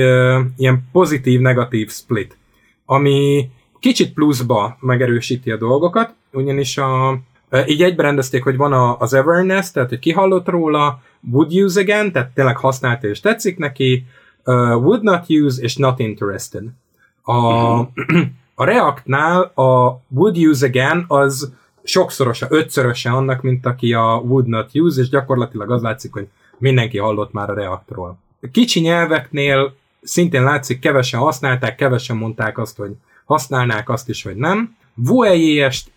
ilyen 0.58 0.88
pozitív-negatív 0.92 1.90
split, 1.90 2.38
ami 2.86 3.50
kicsit 3.80 4.14
pluszba 4.14 4.78
megerősíti 4.80 5.52
a 5.52 5.58
dolgokat, 5.58 6.14
ugyanis 6.32 6.78
a, 6.78 7.20
így 7.66 7.82
egyberendezték, 7.82 8.44
hogy 8.44 8.58
van 8.58 8.74
a, 8.74 9.00
az 9.00 9.14
awareness, 9.14 9.72
tehát 9.72 9.90
hogy 9.90 10.00
kihallott 10.00 10.48
róla, 10.48 11.02
would 11.32 11.54
use 11.54 11.80
again, 11.80 12.12
tehát 12.12 12.34
tényleg 12.34 12.58
használta 12.58 13.08
és 13.08 13.20
tetszik 13.20 13.58
neki, 13.58 14.06
uh, 14.46 14.56
would 14.56 15.04
not 15.04 15.30
use 15.30 15.62
és 15.62 15.76
not 15.76 16.00
interested. 16.00 16.64
A, 17.22 17.36
uh-huh. 17.36 17.88
A 18.56 18.64
Reactnál 18.64 19.42
a 19.42 20.02
would 20.08 20.38
use 20.38 20.66
again 20.66 21.06
az 21.08 21.54
sokszorosa, 21.84 22.48
ötszöröse 22.50 23.12
annak, 23.12 23.42
mint 23.42 23.66
aki 23.66 23.94
a 23.94 24.22
would 24.26 24.48
not 24.48 24.70
use, 24.74 25.02
és 25.02 25.10
gyakorlatilag 25.10 25.72
az 25.72 25.82
látszik, 25.82 26.14
hogy 26.14 26.28
mindenki 26.58 26.98
hallott 26.98 27.32
már 27.32 27.50
a 27.50 27.54
Reactról. 27.54 28.18
Kicsi 28.52 28.80
nyelveknél 28.80 29.76
szintén 30.02 30.44
látszik, 30.44 30.80
kevesen 30.80 31.20
használták, 31.20 31.76
kevesen 31.76 32.18
mondták 32.18 32.58
azt, 32.58 32.78
hogy 32.78 32.92
használnák 33.26 33.90
azt 33.90 34.10
is, 34.10 34.24
hogy 34.24 34.36
nem. 34.36 34.76
vue 34.94 35.36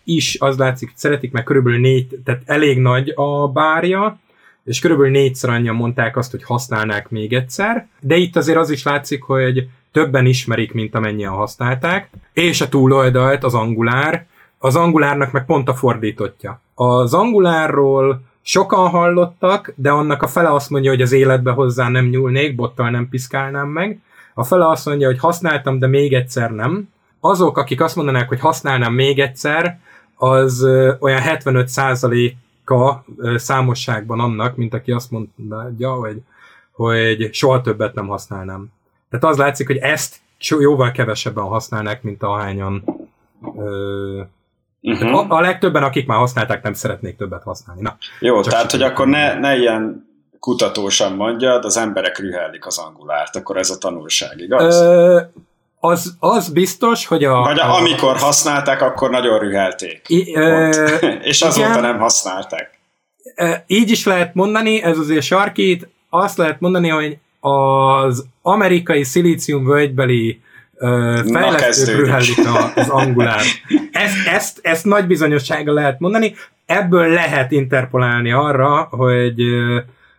is 0.03 0.39
az 0.39 0.57
látszik, 0.57 0.87
hogy 0.87 0.97
szeretik, 0.97 1.31
mert 1.31 1.45
körülbelül 1.45 1.79
négy, 1.79 2.19
tehát 2.23 2.41
elég 2.45 2.79
nagy 2.79 3.13
a 3.15 3.47
bárja, 3.47 4.19
és 4.63 4.79
körülbelül 4.79 5.11
négyszer 5.11 5.49
annyian 5.49 5.75
mondták 5.75 6.17
azt, 6.17 6.31
hogy 6.31 6.43
használnák 6.43 7.09
még 7.09 7.33
egyszer, 7.33 7.87
de 7.99 8.15
itt 8.15 8.35
azért 8.35 8.57
az 8.57 8.69
is 8.69 8.83
látszik, 8.83 9.23
hogy 9.23 9.69
többen 9.91 10.25
ismerik, 10.25 10.73
mint 10.73 10.95
amennyien 10.95 11.31
használták, 11.31 12.09
és 12.33 12.61
a 12.61 12.69
túloldalt 12.69 13.43
az 13.43 13.53
angulár, 13.53 14.25
az 14.59 14.75
angulárnak 14.75 15.31
meg 15.31 15.45
pont 15.45 15.69
a 15.69 15.73
fordítottja. 15.73 16.61
Az 16.75 17.13
angulárról 17.13 18.21
sokan 18.41 18.89
hallottak, 18.89 19.73
de 19.75 19.89
annak 19.89 20.21
a 20.21 20.27
fele 20.27 20.53
azt 20.53 20.69
mondja, 20.69 20.91
hogy 20.91 21.01
az 21.01 21.11
életbe 21.11 21.51
hozzá 21.51 21.89
nem 21.89 22.05
nyúlnék, 22.05 22.55
bottal 22.55 22.89
nem 22.89 23.09
piszkálnám 23.09 23.67
meg. 23.67 23.99
A 24.33 24.43
fele 24.43 24.67
azt 24.67 24.85
mondja, 24.85 25.07
hogy 25.07 25.19
használtam, 25.19 25.79
de 25.79 25.87
még 25.87 26.13
egyszer 26.13 26.51
nem. 26.51 26.89
Azok, 27.19 27.57
akik 27.57 27.81
azt 27.81 27.95
mondanák, 27.95 28.27
hogy 28.27 28.39
használnám 28.39 28.93
még 28.93 29.19
egyszer, 29.19 29.79
az 30.15 30.63
olyan 30.99 31.21
75%-a 31.23 32.95
számosságban 33.35 34.19
annak, 34.19 34.55
mint 34.55 34.73
aki 34.73 34.91
azt 34.91 35.11
mondja, 35.11 35.91
hogy, 35.91 36.21
hogy 36.71 37.33
soha 37.33 37.61
többet 37.61 37.95
nem 37.95 38.07
használnám. 38.07 38.71
Tehát 39.09 39.25
az 39.25 39.37
látszik, 39.37 39.67
hogy 39.67 39.77
ezt 39.77 40.15
jóval 40.59 40.91
kevesebben 40.91 41.43
használnak, 41.43 42.01
mint 42.01 42.23
ahányan 42.23 42.83
ö, 43.57 44.21
uh-huh. 44.81 45.31
a, 45.31 45.37
a 45.37 45.41
legtöbben, 45.41 45.83
akik 45.83 46.07
már 46.07 46.17
használták, 46.17 46.63
nem 46.63 46.73
szeretnék 46.73 47.17
többet 47.17 47.43
használni. 47.43 47.81
Na, 47.81 47.97
Jó, 48.19 48.41
tehát, 48.41 48.71
hogy 48.71 48.81
akkor 48.81 49.07
ne, 49.07 49.39
ne 49.39 49.57
ilyen 49.57 50.07
kutatósan 50.39 51.13
mondjad, 51.13 51.65
az 51.65 51.77
emberek 51.77 52.19
rühellik 52.19 52.65
az 52.65 52.77
angulárt, 52.77 53.35
akkor 53.35 53.57
ez 53.57 53.69
a 53.69 53.77
tanulság, 53.77 54.39
igaz? 54.39 54.81
Ö, 54.81 55.21
az, 55.79 56.15
az 56.19 56.49
biztos, 56.49 57.05
hogy 57.05 57.23
a... 57.23 57.39
Vagy 57.39 57.59
a, 57.59 57.75
amikor 57.75 58.17
használták, 58.17 58.81
akkor 58.81 59.09
nagyon 59.09 59.39
rühelték. 59.39 60.01
I, 60.07 60.35
ö, 60.35 60.69
és 61.21 61.41
azóta 61.41 61.69
igen, 61.69 61.81
nem 61.81 61.99
használták. 61.99 62.79
Így 63.67 63.89
is 63.91 64.05
lehet 64.05 64.33
mondani, 64.33 64.81
ez 64.81 64.97
azért 64.97 65.25
sarkít, 65.25 65.87
azt 66.09 66.37
lehet 66.37 66.59
mondani, 66.59 66.89
hogy 66.89 67.17
az 67.47 68.25
amerikai 68.41 69.03
szilícium 69.03 69.65
völgybeli 69.65 70.41
fejlesztők 71.31 71.95
rühellik 71.95 72.37
az 72.75 72.89
angulár. 72.89 73.41
Ezt, 73.91 74.27
ezt, 74.27 74.59
ezt 74.61 74.85
nagy 74.85 75.07
bizonyossága 75.07 75.73
lehet 75.73 75.99
mondani, 75.99 76.33
ebből 76.65 77.07
lehet 77.07 77.51
interpolálni 77.51 78.31
arra, 78.31 78.87
hogy 78.91 79.41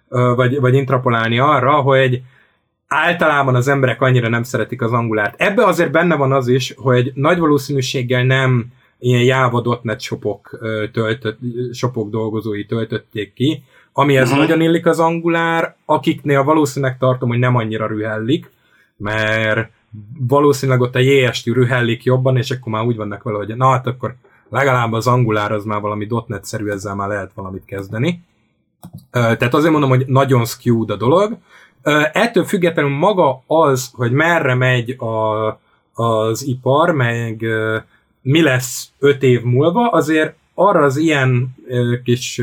vagy, 0.08 0.60
vagy 0.60 0.74
intrapolálni 0.74 1.38
arra, 1.38 1.72
hogy 1.72 2.22
általában 2.86 3.54
az 3.54 3.68
emberek 3.68 4.00
annyira 4.00 4.28
nem 4.28 4.42
szeretik 4.42 4.82
az 4.82 4.92
angulárt. 4.92 5.40
Ebbe 5.40 5.64
azért 5.64 5.90
benne 5.90 6.16
van 6.16 6.32
az 6.32 6.48
is, 6.48 6.74
hogy 6.76 7.12
nagy 7.14 7.38
valószínűséggel 7.38 8.24
nem 8.24 8.66
ilyen 8.98 9.22
Java 9.22 9.80
.NET 9.82 10.00
shopok, 10.00 10.58
töltött, 10.92 11.38
shopok 11.72 12.10
dolgozói 12.10 12.66
töltötték 12.66 13.32
ki, 13.32 13.62
amihez 13.98 14.28
uh-huh. 14.28 14.38
nagyon 14.38 14.60
illik 14.60 14.86
az 14.86 15.00
angulár, 15.00 15.76
akiknél 15.84 16.42
valószínűleg 16.42 16.98
tartom, 16.98 17.28
hogy 17.28 17.38
nem 17.38 17.56
annyira 17.56 17.86
rühellik, 17.86 18.50
mert 18.96 19.70
valószínűleg 20.18 20.80
ott 20.80 20.94
a 20.94 20.98
JS-t 20.98 21.46
rühellik 21.46 22.04
jobban, 22.04 22.36
és 22.36 22.50
akkor 22.50 22.72
már 22.72 22.84
úgy 22.84 22.96
vannak 22.96 23.22
vele, 23.22 23.36
hogy 23.36 23.56
na 23.56 23.70
hát 23.70 23.86
akkor 23.86 24.14
legalább 24.48 24.92
az 24.92 25.06
angulár 25.06 25.52
az 25.52 25.64
már 25.64 25.80
valami 25.80 26.08
.NET-szerű, 26.26 26.70
ezzel 26.70 26.94
már 26.94 27.08
lehet 27.08 27.30
valamit 27.34 27.64
kezdeni. 27.64 28.22
Tehát 29.10 29.54
azért 29.54 29.72
mondom, 29.72 29.90
hogy 29.90 30.04
nagyon 30.06 30.44
skewed 30.44 30.90
a 30.90 30.96
dolog. 30.96 31.36
Ettől 32.12 32.44
függetlenül 32.44 32.96
maga 32.96 33.42
az, 33.46 33.90
hogy 33.92 34.12
merre 34.12 34.54
megy 34.54 34.90
a, 34.90 35.46
az 36.02 36.46
ipar, 36.46 36.90
meg 36.90 37.44
mi 38.22 38.42
lesz 38.42 38.90
öt 38.98 39.22
év 39.22 39.42
múlva, 39.42 39.88
azért 39.88 40.34
arra 40.54 40.84
az 40.84 40.96
ilyen 40.96 41.56
kis 42.04 42.42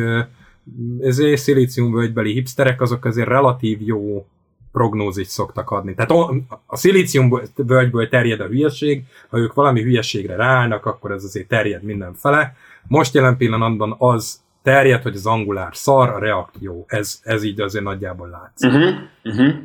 ezért 0.99 1.41
szilíciumvölgybeli 1.41 2.33
hipsterek 2.33 2.81
azok 2.81 3.05
azért 3.05 3.27
relatív 3.27 3.81
jó 3.81 4.25
prognózist 4.71 5.29
szoktak 5.29 5.69
adni. 5.69 5.93
Tehát 5.93 6.11
a, 6.11 6.35
a 6.65 6.77
szilícium 6.77 7.41
völgyből 7.55 8.09
terjed 8.09 8.39
a 8.39 8.47
hülyeség, 8.47 9.03
ha 9.29 9.37
ők 9.37 9.53
valami 9.53 9.81
hülyeségre 9.81 10.35
ráállnak, 10.35 10.85
akkor 10.85 11.11
ez 11.11 11.23
azért 11.23 11.47
terjed 11.47 11.83
mindenfele. 11.83 12.55
Most 12.87 13.13
jelen 13.13 13.37
pillanatban 13.37 13.95
az 13.97 14.43
terjed, 14.63 15.01
hogy 15.01 15.15
az 15.15 15.25
angulár 15.25 15.75
szar, 15.75 16.09
a 16.09 16.19
react 16.19 16.55
jó. 16.59 16.85
Ez, 16.87 17.19
ez 17.23 17.43
így 17.43 17.61
azért 17.61 17.83
nagyjából 17.83 18.27
látszik. 18.29 18.69
Uh-huh. 18.69 18.95
Uh-huh. 19.23 19.55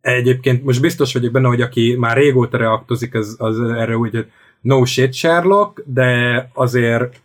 Egyébként 0.00 0.64
most 0.64 0.80
biztos 0.80 1.12
vagyok 1.12 1.32
benne, 1.32 1.48
hogy 1.48 1.60
aki 1.60 1.96
már 1.98 2.16
régóta 2.16 2.56
reaktozik, 2.56 3.14
az, 3.14 3.36
az 3.38 3.60
erre 3.60 3.96
úgy, 3.96 4.14
hogy 4.14 4.30
no 4.60 4.84
shit 4.84 5.12
Sherlock, 5.12 5.82
de 5.86 6.50
azért 6.52 7.20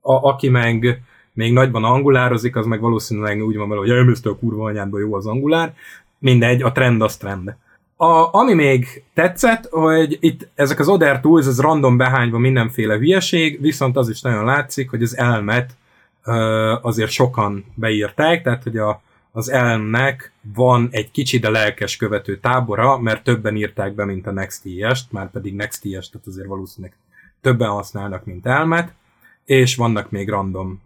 a, 0.00 0.28
aki 0.28 0.48
meg 0.48 1.02
még 1.40 1.52
nagyban 1.52 1.84
angulározik, 1.84 2.56
az 2.56 2.66
meg 2.66 2.80
valószínűleg 2.80 3.44
úgy 3.44 3.56
van 3.56 3.68
vele, 3.68 3.80
hogy 3.80 3.90
elmészte 3.90 4.30
a 4.30 4.36
kurva 4.36 4.64
anyádba 4.64 4.98
jó 4.98 5.14
az 5.14 5.26
angulár, 5.26 5.74
mindegy, 6.18 6.62
a 6.62 6.72
trend 6.72 7.02
az 7.02 7.16
trend. 7.16 7.56
A, 7.96 8.34
ami 8.34 8.54
még 8.54 9.02
tetszett, 9.14 9.68
hogy 9.70 10.16
itt 10.20 10.48
ezek 10.54 10.78
az 10.78 10.88
Oder 10.88 11.20
Tools, 11.20 11.46
ez 11.46 11.60
random 11.60 11.96
behányva 11.96 12.38
mindenféle 12.38 12.96
hülyeség, 12.96 13.60
viszont 13.60 13.96
az 13.96 14.08
is 14.08 14.20
nagyon 14.20 14.44
látszik, 14.44 14.90
hogy 14.90 15.02
az 15.02 15.16
elmet 15.16 15.76
azért 16.82 17.10
sokan 17.10 17.64
beírták, 17.74 18.42
tehát 18.42 18.62
hogy 18.62 18.76
a, 18.76 19.02
az 19.32 19.50
elmnek 19.50 20.32
van 20.54 20.88
egy 20.90 21.10
kicsi, 21.10 21.38
de 21.38 21.50
lelkes 21.50 21.96
követő 21.96 22.38
tábora, 22.38 22.98
mert 22.98 23.24
többen 23.24 23.56
írták 23.56 23.94
be, 23.94 24.04
mint 24.04 24.26
a 24.26 24.32
Next.js-t, 24.32 25.12
már 25.12 25.30
pedig 25.30 25.54
Next.js, 25.54 26.08
tehát 26.10 26.26
azért 26.26 26.48
valószínűleg 26.48 26.96
többen 27.40 27.68
használnak, 27.68 28.24
mint 28.24 28.46
elmet, 28.46 28.92
és 29.44 29.76
vannak 29.76 30.10
még 30.10 30.28
random 30.28 30.80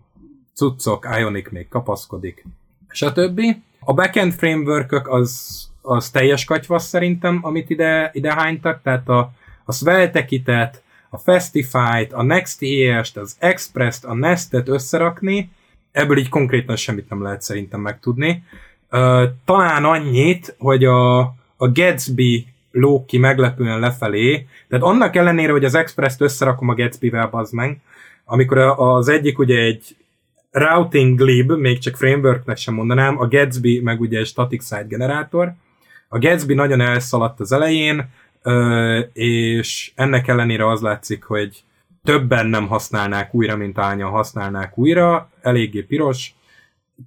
cuccok, 0.55 1.09
Ionic 1.19 1.51
még 1.51 1.69
kapaszkodik, 1.69 2.45
stb. 2.89 3.41
A 3.81 3.93
backend 3.93 4.33
framework 4.33 5.09
az, 5.09 5.63
az 5.83 6.11
teljes 6.11 6.45
katyvasz 6.45 6.87
szerintem, 6.87 7.39
amit 7.43 7.71
ide, 7.71 8.11
ide 8.13 8.35
hánytak, 8.35 8.83
tehát 8.83 9.09
a, 9.09 9.33
a 9.65 9.73
Svelte 9.73 10.27
a 11.11 11.19
Festify-t, 11.19 12.13
a 12.13 12.23
Next.js-t, 12.23 13.17
az 13.17 13.37
Express-t, 13.39 14.05
a 14.05 14.15
Nestet 14.15 14.69
összerakni, 14.69 15.51
ebből 15.93 16.19
így 16.19 16.29
konkrétan 16.29 16.77
semmit 16.77 17.09
nem 17.09 17.23
lehet 17.23 17.43
szerintem 17.43 17.81
megtudni. 17.81 18.45
Talán 19.45 19.85
annyit, 19.85 20.55
hogy 20.59 20.85
a, 20.85 21.19
a 21.57 21.73
Gatsby 21.73 22.47
lók 22.71 23.07
ki 23.07 23.19
meglepően 23.19 23.81
lefelé, 23.81 24.47
tehát 24.69 24.85
annak 24.85 25.17
ellenére, 25.17 25.53
hogy 25.53 25.65
az 25.65 25.75
Express-t 25.75 26.21
összerakom 26.21 26.69
a 26.69 26.75
Gatsby-vel, 26.75 27.27
bazd 27.27 27.55
meg, 27.55 27.81
amikor 28.25 28.59
az 28.59 29.09
egyik 29.09 29.39
ugye 29.39 29.59
egy 29.59 29.97
routing 30.55 31.19
glib, 31.19 31.51
még 31.51 31.79
csak 31.79 31.97
frameworknek 31.97 32.57
sem 32.57 32.75
mondanám, 32.75 33.19
a 33.19 33.29
Gatsby 33.29 33.81
meg 33.81 34.01
ugye 34.01 34.19
egy 34.19 34.27
static 34.27 34.65
site 34.65 34.87
generátor. 34.89 35.53
A 36.09 36.19
Gatsby 36.19 36.55
nagyon 36.55 36.81
elszaladt 36.81 37.41
az 37.41 37.53
elején, 37.53 38.09
és 39.13 39.93
ennek 39.95 40.29
ellenére 40.29 40.69
az 40.69 40.81
látszik, 40.81 41.25
hogy 41.25 41.65
többen 42.05 42.47
nem 42.47 42.67
használnák 42.67 43.35
újra, 43.35 43.57
mint 43.57 43.79
ányan 43.79 44.11
használnák 44.11 44.79
újra, 44.79 45.31
eléggé 45.41 45.83
piros. 45.83 46.35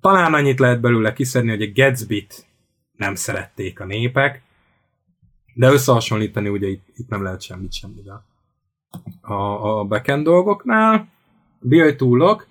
Talán 0.02 0.34
annyit 0.34 0.60
lehet 0.60 0.80
belőle 0.80 1.14
kiszedni, 1.14 1.50
hogy 1.50 1.62
a 1.62 1.72
Gatsby-t 1.74 2.46
nem 2.98 3.16
szerették 3.16 3.80
a 3.80 3.86
népek, 3.86 4.42
de 5.54 5.72
összehasonlítani 5.72 6.50
ugye 6.50 6.68
itt, 6.68 6.88
itt 6.96 7.10
nem 7.10 7.24
lehet 7.24 7.42
semmit 7.42 7.74
semmivel. 7.74 8.26
A, 9.22 9.34
a 9.34 9.84
backend 9.84 10.24
dolgoknál, 10.24 11.08
build 11.60 11.96
toolok, 11.96 12.48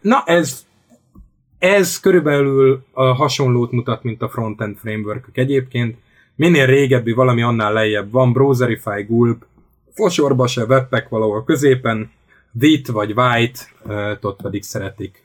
Na, 0.00 0.22
ez, 0.24 0.66
ez 1.58 2.00
körülbelül 2.00 2.84
a 2.92 3.04
hasonlót 3.04 3.70
mutat, 3.70 4.02
mint 4.02 4.22
a 4.22 4.28
frontend 4.28 4.76
framework 4.76 5.28
egyébként. 5.32 5.96
Minél 6.34 6.66
régebbi 6.66 7.12
valami, 7.12 7.42
annál 7.42 7.72
lejjebb 7.72 8.10
van, 8.10 8.32
Browserify, 8.32 9.02
Gulp, 9.08 9.44
Fosorba 9.92 10.46
se, 10.46 10.64
Webpack 10.64 11.08
valahol 11.08 11.44
középen, 11.44 12.10
Vit 12.52 12.86
vagy 12.86 13.12
White, 13.16 13.60
ott 14.20 14.42
pedig 14.42 14.62
szeretik 14.62 15.22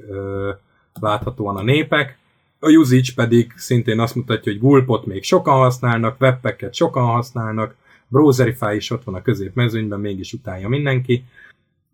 láthatóan 0.99 1.57
a 1.57 1.63
népek. 1.63 2.17
A 2.59 2.69
usage 2.69 3.11
pedig 3.15 3.53
szintén 3.55 3.99
azt 3.99 4.15
mutatja, 4.15 4.51
hogy 4.51 4.61
Gulpot 4.61 5.05
még 5.05 5.23
sokan 5.23 5.53
használnak, 5.53 6.21
Webpacket 6.21 6.73
sokan 6.73 7.05
használnak, 7.05 7.75
Browserify 8.07 8.75
is 8.75 8.91
ott 8.91 9.03
van 9.03 9.15
a 9.15 9.21
középmezőnyben, 9.21 9.99
mégis 9.99 10.33
utálja 10.33 10.67
mindenki 10.67 11.23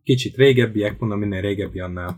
kicsit 0.08 0.36
régebbiek, 0.36 1.00
mondom, 1.00 1.20
minél 1.20 1.41
régebbi, 1.41 1.80
annál 1.80 2.17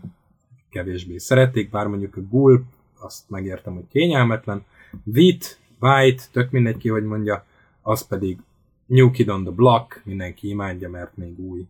kevésbé 0.70 1.18
szerették, 1.18 1.70
bár 1.70 1.86
mondjuk 1.86 2.16
a 2.16 2.20
Gulp, 2.20 2.62
azt 3.00 3.30
megértem, 3.30 3.74
hogy 3.74 3.84
kényelmetlen. 3.90 4.64
Vit, 5.04 5.58
White, 5.80 6.22
tök 6.32 6.50
mindegy 6.50 6.76
ki, 6.76 6.88
hogy 6.88 7.04
mondja, 7.04 7.44
az 7.82 8.06
pedig 8.06 8.38
New 8.86 9.10
Kid 9.10 9.28
on 9.28 9.42
the 9.42 9.52
Block, 9.52 10.00
mindenki 10.04 10.48
imádja, 10.48 10.90
mert 10.90 11.16
még 11.16 11.38
új. 11.38 11.66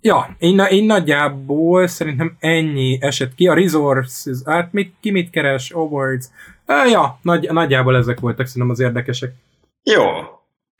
Ja, 0.00 0.36
én, 0.38 0.58
én 0.58 0.84
nagyjából 0.84 1.86
szerintem 1.86 2.36
ennyi 2.38 2.98
esett 3.00 3.34
ki. 3.34 3.48
A 3.48 3.54
Resources, 3.54 4.38
hát 4.44 4.72
mit, 4.72 4.94
ki 5.00 5.10
mit 5.10 5.30
keres, 5.30 5.70
Awards, 5.70 6.26
ja, 6.66 7.18
nagy, 7.22 7.48
nagyjából 7.52 7.96
ezek 7.96 8.20
voltak 8.20 8.46
szerintem 8.46 8.70
az 8.70 8.80
érdekesek. 8.80 9.34
Jó, 9.82 10.04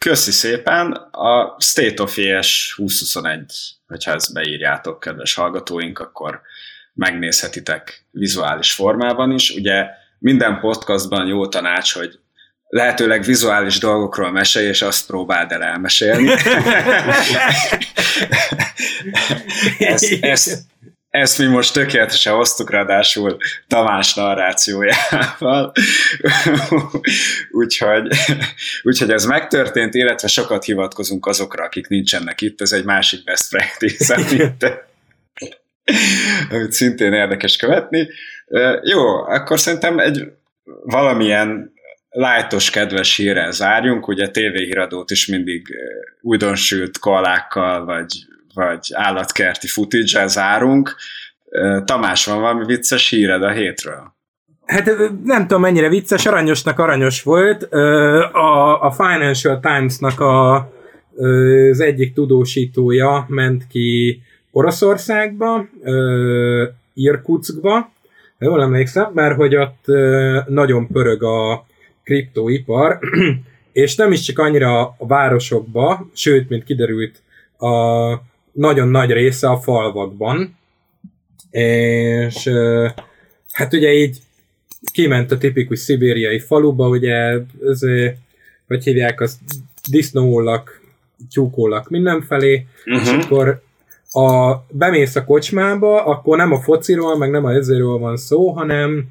Köszi 0.04 0.30
szépen. 0.30 0.92
A 1.10 1.56
State 1.58 2.02
of 2.02 2.16
ES 2.18 2.74
2021, 2.76 3.52
hogyha 3.86 4.12
ezt 4.12 4.32
beírjátok, 4.32 5.00
kedves 5.00 5.34
hallgatóink, 5.34 5.98
akkor 5.98 6.40
megnézhetitek 6.94 8.04
vizuális 8.10 8.72
formában 8.72 9.30
is. 9.30 9.50
Ugye 9.50 9.86
minden 10.18 10.60
podcastban 10.60 11.26
jó 11.26 11.48
tanács, 11.48 11.92
hogy 11.94 12.18
lehetőleg 12.68 13.22
vizuális 13.22 13.78
dolgokról 13.78 14.30
mesélj, 14.30 14.66
és 14.66 14.82
azt 14.82 15.06
próbáld 15.06 15.52
el 15.52 15.62
elmesélni. 15.62 16.30
ezt, 19.78 20.16
ezt, 20.20 20.62
ezt 21.10 21.38
mi 21.38 21.46
most 21.46 21.72
tökéletesen 21.72 22.34
hoztuk, 22.34 22.70
ráadásul 22.70 23.36
Tamás 23.68 24.14
narrációjával. 24.14 25.72
úgyhogy, 27.60 28.08
úgyhogy 28.82 29.10
ez 29.10 29.24
megtörtént, 29.24 29.94
illetve 29.94 30.28
sokat 30.28 30.64
hivatkozunk 30.64 31.26
azokra, 31.26 31.64
akik 31.64 31.88
nincsenek 31.88 32.40
itt. 32.40 32.60
Ez 32.60 32.72
egy 32.72 32.84
másik 32.84 33.24
best 33.24 33.50
practice, 33.50 34.14
amit, 34.14 34.66
amit 36.50 36.72
szintén 36.72 37.12
érdekes 37.12 37.56
követni. 37.56 38.08
Jó, 38.82 39.24
akkor 39.24 39.60
szerintem 39.60 39.98
egy 39.98 40.32
valamilyen 40.84 41.72
lájtos, 42.10 42.70
kedves 42.70 43.16
hírrel 43.16 43.52
zárjunk. 43.52 44.08
Ugye 44.08 44.28
tévéhíradót 44.28 45.10
is 45.10 45.26
mindig 45.26 45.66
újdonsült 46.20 46.98
koalákkal, 46.98 47.84
vagy 47.84 48.06
vagy 48.54 48.88
állatkerti 48.92 49.66
footage 49.66 50.26
zárunk. 50.26 50.96
Tamás, 51.84 52.26
van 52.26 52.40
valami 52.40 52.64
vicces 52.64 53.08
híred 53.08 53.42
a 53.42 53.50
hétről? 53.50 54.12
Hát 54.66 54.90
nem 55.24 55.40
tudom 55.40 55.60
mennyire 55.60 55.88
vicces, 55.88 56.26
aranyosnak 56.26 56.78
aranyos 56.78 57.22
volt. 57.22 57.62
A, 57.62 58.82
a 58.82 58.90
Financial 58.90 59.60
Times-nak 59.60 60.20
a 60.20 60.68
az 61.70 61.80
egyik 61.80 62.14
tudósítója 62.14 63.24
ment 63.28 63.66
ki 63.66 64.22
Oroszországba, 64.50 65.66
Irkutskba, 66.94 67.90
jól 68.38 68.62
emlékszem, 68.62 69.10
mert 69.14 69.36
hogy 69.36 69.56
ott 69.56 69.84
nagyon 70.46 70.86
pörög 70.86 71.22
a 71.22 71.66
kriptóipar, 72.04 72.98
és 73.72 73.96
nem 73.96 74.12
is 74.12 74.20
csak 74.20 74.38
annyira 74.38 74.80
a 74.80 75.06
városokba, 75.06 76.08
sőt, 76.14 76.48
mint 76.48 76.64
kiderült, 76.64 77.22
a 77.58 78.14
nagyon 78.52 78.88
nagy 78.88 79.10
része 79.10 79.48
a 79.48 79.60
falvakban, 79.60 80.58
és 81.50 82.50
hát 83.52 83.72
ugye 83.72 83.92
így 83.92 84.18
kiment 84.92 85.30
a 85.30 85.38
tipikus 85.38 85.78
szibériai 85.78 86.38
faluba, 86.38 86.88
ugye, 86.88 87.14
ez, 87.64 87.80
hogy 88.66 88.84
hívják, 88.84 89.20
az 89.20 89.38
disznóollak, 89.90 90.80
tyúkollak 91.30 91.88
mindenfelé, 91.88 92.66
uh-huh. 92.86 93.02
és 93.02 93.10
mhm. 93.10 93.20
akkor 93.20 93.62
a, 94.10 94.56
bemész 94.70 95.16
a 95.16 95.24
kocsmába, 95.24 96.04
akkor 96.04 96.36
nem 96.36 96.52
a 96.52 96.60
fociról, 96.60 97.16
meg 97.16 97.30
nem 97.30 97.44
a 97.44 97.52
ezéről 97.52 97.98
van 97.98 98.16
szó, 98.16 98.50
hanem, 98.50 99.04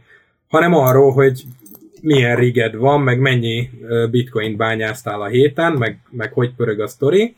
hanem 0.47 0.73
arról, 0.73 1.11
hogy 1.11 1.43
milyen 2.01 2.35
riged 2.35 2.75
van, 2.75 3.01
meg 3.01 3.19
mennyi 3.19 3.69
bitcoin 4.11 4.55
bányáztál 4.57 5.21
a 5.21 5.27
héten, 5.27 5.73
meg, 5.73 5.99
meg 6.09 6.33
hogy 6.33 6.53
pörög 6.55 6.79
a 6.79 6.87
sztori. 6.87 7.35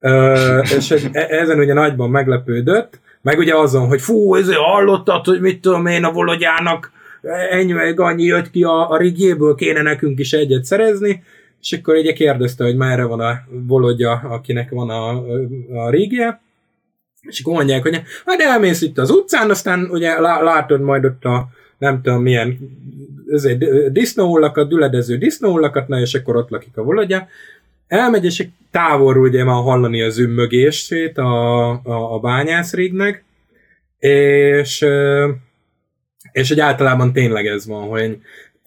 Ö, 0.00 0.58
és 0.76 0.90
e, 1.12 1.26
ezen 1.30 1.58
ugye 1.58 1.72
nagyban 1.72 2.10
meglepődött, 2.10 3.00
meg 3.22 3.38
ugye 3.38 3.56
azon, 3.56 3.86
hogy 3.86 4.00
fú, 4.00 4.34
ezért 4.34 4.58
hallottad, 4.58 5.24
hogy 5.24 5.40
mit 5.40 5.60
tudom 5.60 5.86
én 5.86 6.04
a 6.04 6.12
Vologyának 6.12 6.92
ennyi 7.50 7.72
meg 7.72 8.00
annyi 8.00 8.24
jött 8.24 8.50
ki 8.50 8.62
a, 8.62 8.90
a 8.90 8.96
rigjéből, 8.96 9.54
kéne 9.54 9.82
nekünk 9.82 10.18
is 10.18 10.32
egyet 10.32 10.64
szerezni, 10.64 11.22
és 11.60 11.72
akkor 11.72 11.96
ugye 11.96 12.12
kérdezte, 12.12 12.64
hogy 12.64 12.76
merre 12.76 13.04
van 13.04 13.20
a 13.20 13.40
Volodya, 13.48 14.12
akinek 14.12 14.70
van 14.70 14.90
a, 14.90 15.08
a 15.84 15.90
rigje, 15.90 16.40
és 17.20 17.40
akkor 17.40 17.54
mondják, 17.54 17.82
hogy 17.82 18.02
hát 18.24 18.40
elmész 18.40 18.82
itt 18.82 18.98
az 18.98 19.10
utcán, 19.10 19.50
aztán 19.50 19.88
ugye 19.90 20.20
látod 20.20 20.80
majd 20.80 21.04
ott 21.04 21.24
a 21.24 21.48
nem 21.78 22.02
tudom 22.02 22.22
milyen 22.22 22.58
disznóullakat, 23.88 24.68
düledező 24.68 25.16
disznóullakat, 25.16 25.88
na 25.88 26.00
és 26.00 26.14
akkor 26.14 26.36
ott 26.36 26.50
lakik 26.50 26.76
a 26.76 26.82
Volodya. 26.82 27.28
Elmegy, 27.88 28.24
és 28.24 28.46
távolról 28.70 29.28
ugye 29.28 29.44
már 29.44 29.62
hallani 29.62 30.02
az 30.02 30.18
ümmögését 30.18 31.18
a, 31.18 31.68
a, 31.70 32.14
a 32.14 32.18
bányászrégnek, 32.18 33.24
és, 33.98 34.86
és 36.32 36.48
hogy 36.48 36.60
általában 36.60 37.12
tényleg 37.12 37.46
ez 37.46 37.66
van, 37.66 37.88
hogy 37.88 38.18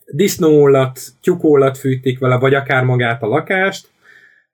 disznóullat, 0.05 0.99
tyukólat 1.21 1.77
fűtik 1.77 2.19
vele, 2.19 2.37
vagy 2.37 2.53
akár 2.53 2.83
magát 2.83 3.23
a 3.23 3.27
lakást, 3.27 3.87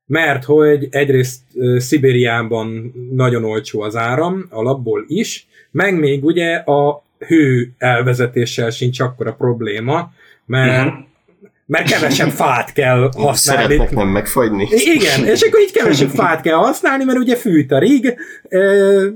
mert 0.05 0.43
hogy 0.43 0.87
egyrészt 0.91 1.41
Szibériában 1.77 2.93
nagyon 3.11 3.43
olcsó 3.43 3.81
az 3.81 3.95
áram, 3.95 4.45
alapból 4.49 5.05
is, 5.07 5.47
meg 5.71 5.99
még 5.99 6.23
ugye 6.23 6.55
a 6.55 7.03
hő 7.27 7.71
elvezetéssel 7.77 8.69
sincs 8.69 8.99
akkora 8.99 9.33
probléma, 9.33 10.11
mert 10.45 10.87
uh-huh 10.87 11.05
mert 11.65 11.89
kevesebb 11.89 12.29
fát 12.29 12.73
kell 12.73 13.09
használni. 13.17 13.61
Szeretnek 13.61 13.91
nem 13.91 14.07
megfagyni. 14.07 14.67
Igen, 14.71 15.25
és 15.25 15.41
akkor 15.41 15.59
így 15.59 15.71
kevesebb 15.71 16.09
fát 16.09 16.41
kell 16.41 16.55
használni, 16.55 17.03
mert 17.03 17.17
ugye 17.17 17.35
fűt 17.35 17.71
a 17.71 17.79
rig, 17.79 18.15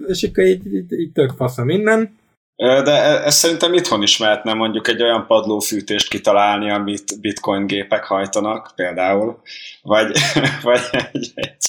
és 0.08 0.24
akkor 0.24 0.43
így, 0.43 0.74
így, 0.74 0.91
így 0.91 1.12
tök 1.12 1.32
fasz 1.38 1.58
a 1.58 1.64
minden. 1.64 2.18
De 2.56 2.91
e, 2.91 3.26
ez 3.26 3.36
szerintem 3.36 3.74
itthon 3.74 4.02
is 4.02 4.18
mehetne 4.18 4.54
mondjuk 4.54 4.88
egy 4.88 5.04
olyan 5.04 5.26
padlófűtést 5.28 6.10
kitalálni, 6.10 6.72
amit 6.72 7.22
bitcoin 7.22 7.68
gépek 7.68 8.04
hajtanak 8.04 8.72
például, 8.76 9.41
vagy, 9.82 10.12
vagy 10.62 10.82
egy, 10.91 11.32
egy... 11.36 11.68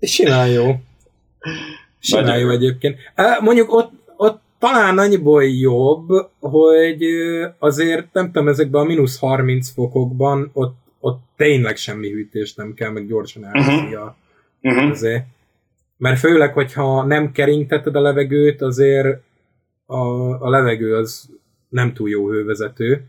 Simán 0.00 0.48
jó. 0.48 0.74
Simán 1.98 2.38
jó 2.38 2.50
egyébként. 2.50 2.98
Mondjuk 3.40 3.72
ott, 3.72 3.92
ott 4.16 4.42
talán 4.62 4.98
annyiból 4.98 5.44
jobb, 5.44 6.08
hogy 6.40 7.04
azért 7.58 8.12
nem 8.12 8.26
tudom, 8.26 8.48
ezekben 8.48 8.80
a 8.80 8.84
mínusz 8.84 9.18
30 9.18 9.70
fokokban 9.70 10.50
ott, 10.52 10.76
ott 11.00 11.20
tényleg 11.36 11.76
semmi 11.76 12.10
hűtés 12.10 12.54
nem 12.54 12.74
kell, 12.74 12.90
meg 12.90 13.06
gyorsan 13.06 13.44
elviszi 13.44 13.94
uh-huh. 13.94 14.02
a, 14.02 14.16
uh-huh. 14.62 14.90
azért. 14.90 15.24
Mert 15.96 16.18
főleg, 16.18 16.52
hogyha 16.52 17.04
nem 17.04 17.32
keringteted 17.32 17.96
a 17.96 18.00
levegőt, 18.00 18.62
azért 18.62 19.22
a, 19.86 19.96
a 20.44 20.50
levegő 20.50 20.96
az 20.96 21.28
nem 21.68 21.92
túl 21.92 22.08
jó 22.08 22.28
hővezető, 22.28 23.04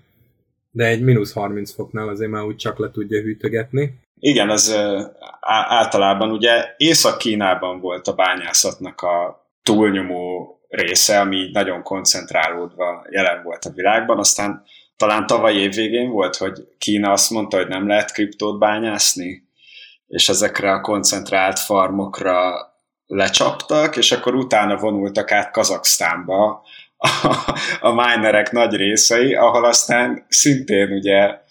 de 0.71 0.85
egy 0.85 1.01
mínusz 1.01 1.33
30 1.33 1.73
foknál 1.73 2.07
azért 2.07 2.31
már 2.31 2.43
úgy 2.43 2.55
csak 2.55 2.77
le 2.77 2.91
tudja 2.91 3.21
hűtögetni. 3.21 3.99
Igen, 4.19 4.49
ez 4.49 4.75
általában 5.67 6.31
ugye 6.31 6.73
Észak-Kínában 6.77 7.79
volt 7.79 8.07
a 8.07 8.13
bányászatnak 8.13 9.01
a 9.01 9.47
túlnyomó 9.63 10.53
része, 10.73 11.19
ami 11.19 11.49
nagyon 11.51 11.83
koncentrálódva 11.83 13.05
jelen 13.09 13.43
volt 13.43 13.65
a 13.65 13.71
világban, 13.75 14.17
aztán 14.17 14.63
talán 14.97 15.27
tavaly 15.27 15.55
év 15.55 15.73
végén 15.73 16.09
volt, 16.09 16.35
hogy 16.35 16.67
Kína 16.77 17.11
azt 17.11 17.29
mondta, 17.29 17.57
hogy 17.57 17.67
nem 17.67 17.87
lehet 17.87 18.11
kriptót 18.11 18.59
bányászni, 18.59 19.47
és 20.07 20.29
ezekre 20.29 20.71
a 20.71 20.81
koncentrált 20.81 21.59
farmokra 21.59 22.53
lecsaptak, 23.05 23.97
és 23.97 24.11
akkor 24.11 24.35
utána 24.35 24.77
vonultak 24.77 25.31
át 25.31 25.51
Kazaksztánba 25.51 26.63
a, 26.97 27.07
a 27.79 27.91
minerek 27.91 28.51
nagy 28.51 28.75
részei, 28.75 29.35
ahol 29.35 29.65
aztán 29.65 30.25
szintén 30.27 30.91
ugye 30.91 31.41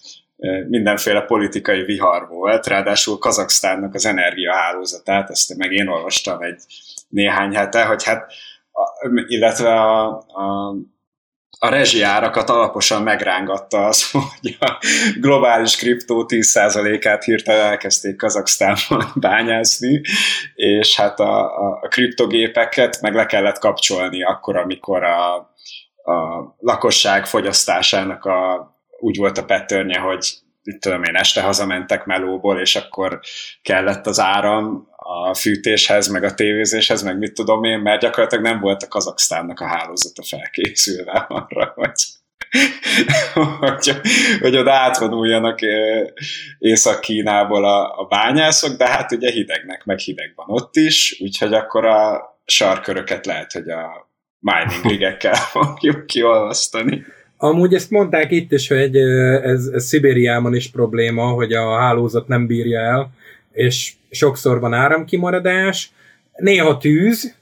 mindenféle 0.69 1.21
politikai 1.21 1.83
vihar 1.83 2.29
volt, 2.29 2.67
ráadásul 2.67 3.19
Kazaksztánnak 3.19 3.95
az 3.95 4.07
energiahálózatát, 4.07 5.31
ezt 5.31 5.57
meg 5.57 5.73
én 5.73 5.89
olvastam 5.89 6.43
egy 6.43 6.63
néhány 7.09 7.55
hete, 7.55 7.85
hogy 7.85 8.05
hát 8.05 8.33
illetve 9.27 9.81
a, 9.81 10.07
a, 10.29 10.75
a 11.59 11.69
rezsiárakat 11.69 12.51
alaposan 12.51 13.03
megrángatta 13.03 13.87
az, 13.87 14.11
hogy 14.11 14.57
a 14.61 14.79
globális 15.21 15.77
kriptó 15.77 16.25
10%-át 16.29 17.25
hirtelen 17.25 17.67
elkezdték 17.67 18.17
Kazaksztánban 18.17 19.13
bányászni, 19.21 20.01
és 20.55 20.97
hát 20.97 21.21
a, 21.21 21.45
a, 21.45 21.79
a 21.83 21.89
kriptogépeket 21.89 23.01
meg 23.01 23.15
le 23.15 23.27
kellett 23.27 23.59
kapcsolni 23.59 24.23
akkor, 24.23 24.57
amikor 24.57 25.05
a, 25.05 25.35
a 26.03 26.55
lakosság 26.59 27.27
fogyasztásának 27.27 28.25
a, 28.25 28.71
úgy 29.01 29.17
volt 29.17 29.39
a 29.39 29.45
petörnye, 29.45 29.99
hogy 29.99 30.42
itt 30.63 30.81
tudom 30.81 31.03
én, 31.03 31.15
este 31.15 31.41
hazamentek 31.41 32.05
melóból, 32.05 32.61
és 32.61 32.77
akkor 32.77 33.21
kellett 33.63 34.07
az 34.07 34.21
áram, 34.21 34.89
a 34.97 35.35
fűtéshez, 35.35 36.09
meg 36.09 36.25
a 36.25 36.35
tévézéshez, 36.35 37.03
meg 37.03 37.19
mit 37.19 37.35
tudom 37.35 37.65
én, 37.65 37.79
mert 37.79 38.01
gyakorlatilag 38.01 38.45
nem 38.45 38.61
volt 38.61 38.83
a 38.83 38.89
Kazaksztánnak 38.89 39.61
a 39.61 39.67
hálózata 39.67 40.23
felkészülve 40.23 41.27
arra, 41.29 41.73
hogy, 41.75 41.93
hogy, 43.61 44.01
hogy 44.41 44.57
oda 44.57 44.73
átvonuljanak 44.73 45.59
Észak-Kínából 46.59 47.65
a, 47.65 47.99
a 48.01 48.05
bányászok, 48.05 48.77
de 48.77 48.89
hát 48.89 49.13
ugye 49.13 49.31
hidegnek, 49.31 49.85
meg 49.85 49.99
hideg 49.99 50.33
van 50.35 50.47
ott 50.49 50.77
is, 50.77 51.17
úgyhogy 51.21 51.55
akkor 51.55 51.85
a 51.85 52.31
sarköröket 52.45 53.27
lehet, 53.27 53.53
hogy 53.53 53.69
a 53.69 54.11
mining 54.39 54.85
ligekkel 54.91 55.35
fogjuk 55.35 56.07
kiolvasztani. 56.07 57.05
Amúgy 57.45 57.75
ezt 57.75 57.91
mondták 57.91 58.31
itt 58.31 58.53
is, 58.53 58.69
hogy 58.69 58.97
ez, 58.97 59.67
ez 59.67 59.85
Szibériában 59.85 60.55
is 60.55 60.71
probléma, 60.71 61.25
hogy 61.25 61.53
a 61.53 61.79
hálózat 61.79 62.29
nem 62.29 62.47
bírja 62.47 62.81
el, 62.81 63.11
és 63.53 63.93
sokszor 64.11 64.61
van 64.61 64.73
áramkimaradás, 64.73 65.93
néha 66.37 66.79
tűz 66.79 67.35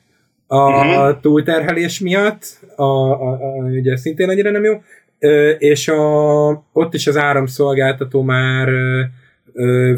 a 0.47 0.69
uh-huh. 0.69 1.21
túlterhelés 1.21 2.01
miatt, 2.01 2.45
a, 2.77 2.83
a, 2.83 3.33
a, 3.33 3.63
ugye 3.63 3.97
szintén 3.97 4.29
annyira 4.29 4.51
nem 4.51 4.65
jó, 4.65 4.83
és 5.59 5.89
a, 5.89 6.49
ott 6.73 6.95
is 6.95 7.07
az 7.07 7.17
áramszolgáltató 7.17 8.23
már 8.23 8.69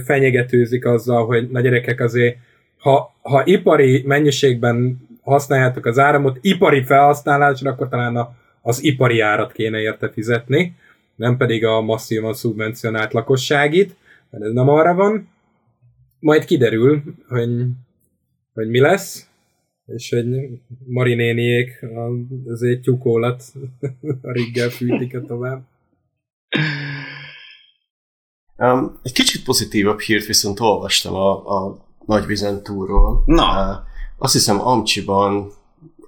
fenyegetőzik 0.04 0.86
azzal, 0.86 1.26
hogy 1.26 1.50
na 1.50 1.60
gyerekek 1.60 2.00
azért, 2.00 2.36
ha, 2.78 3.14
ha 3.22 3.42
ipari 3.44 4.02
mennyiségben 4.06 5.08
használjátok 5.22 5.86
az 5.86 5.98
áramot, 5.98 6.38
ipari 6.40 6.82
felhasználásra, 6.82 7.70
akkor 7.70 7.88
talán 7.88 8.16
a, 8.16 8.40
az 8.62 8.82
ipari 8.82 9.20
árat 9.20 9.52
kéne 9.52 9.80
érte 9.80 10.10
fizetni, 10.10 10.76
nem 11.14 11.36
pedig 11.36 11.64
a 11.64 11.80
masszívan 11.80 12.34
szubvencionált 12.34 13.12
lakosságit, 13.12 13.96
mert 14.30 14.44
ez 14.44 14.52
nem 14.52 14.68
arra 14.68 14.94
van 14.94 15.28
majd 16.22 16.44
kiderül, 16.44 17.02
hogy, 17.28 17.50
hogy 18.54 18.68
mi 18.68 18.80
lesz, 18.80 19.28
és 19.86 20.10
hogy 20.10 20.26
Marinéniék 20.86 21.84
azért 22.46 22.82
tyukólat 22.82 23.44
a 24.22 24.32
riggel 24.32 24.68
fűtik 24.68 25.20
tovább. 25.26 25.62
Um, 28.56 28.98
egy 29.02 29.12
kicsit 29.12 29.44
pozitívabb 29.44 30.00
hírt 30.00 30.26
viszont 30.26 30.60
olvastam 30.60 31.14
a, 31.14 31.64
a 31.64 31.86
Nagyvizentúról. 32.06 33.22
Na. 33.26 33.70
Uh, 33.70 33.86
azt 34.18 34.32
hiszem 34.32 34.60
Amcsiban 34.60 35.52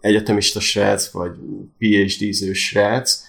egyetemista 0.04 0.60
srác, 0.60 1.10
vagy 1.10 1.30
PhD-ző 1.78 2.52
srác 2.52 3.22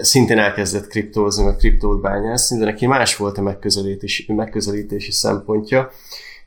szintén 0.00 0.38
elkezdett 0.38 0.86
kriptózni, 0.86 1.44
meg 1.44 1.56
kriptót 1.56 2.00
bányászni, 2.00 2.58
de 2.58 2.64
neki 2.64 2.86
más 2.86 3.16
volt 3.16 3.38
a 3.38 3.42
megközelítési, 3.42 4.32
megközelítési 4.32 5.12
szempontja. 5.12 5.90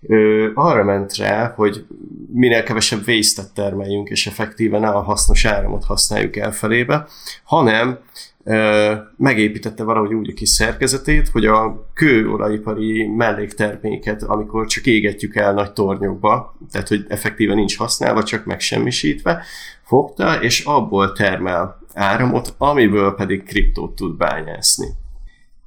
Ő 0.01 0.51
arra 0.55 0.83
ment 0.83 1.15
rá, 1.15 1.53
hogy 1.55 1.85
minél 2.33 2.63
kevesebb 2.63 3.07
waste 3.07 3.43
termeljünk, 3.53 4.09
és 4.09 4.27
effektíven 4.27 4.83
a 4.83 5.01
hasznos 5.01 5.45
áramot 5.45 5.83
használjuk 5.83 6.35
elfelébe, 6.35 7.07
hanem 7.43 7.99
megépítette 9.17 9.83
valahogy 9.83 10.13
úgy 10.13 10.29
a 10.29 10.33
kis 10.33 10.49
szerkezetét, 10.49 11.27
hogy 11.27 11.45
a 11.45 11.89
kőolajipari 11.93 13.07
mellékterméket, 13.07 14.23
amikor 14.23 14.65
csak 14.67 14.85
égetjük 14.85 15.35
el 15.35 15.53
nagy 15.53 15.73
tornyokba, 15.73 16.57
tehát 16.71 16.87
hogy 16.87 17.05
effektíven 17.07 17.55
nincs 17.55 17.77
használva, 17.77 18.23
csak 18.23 18.45
megsemmisítve, 18.45 19.43
fogta, 19.83 20.41
és 20.41 20.63
abból 20.65 21.11
termel 21.11 21.79
áramot, 21.93 22.53
amiből 22.57 23.13
pedig 23.13 23.43
kriptót 23.43 23.95
tud 23.95 24.17
bányászni. 24.17 24.87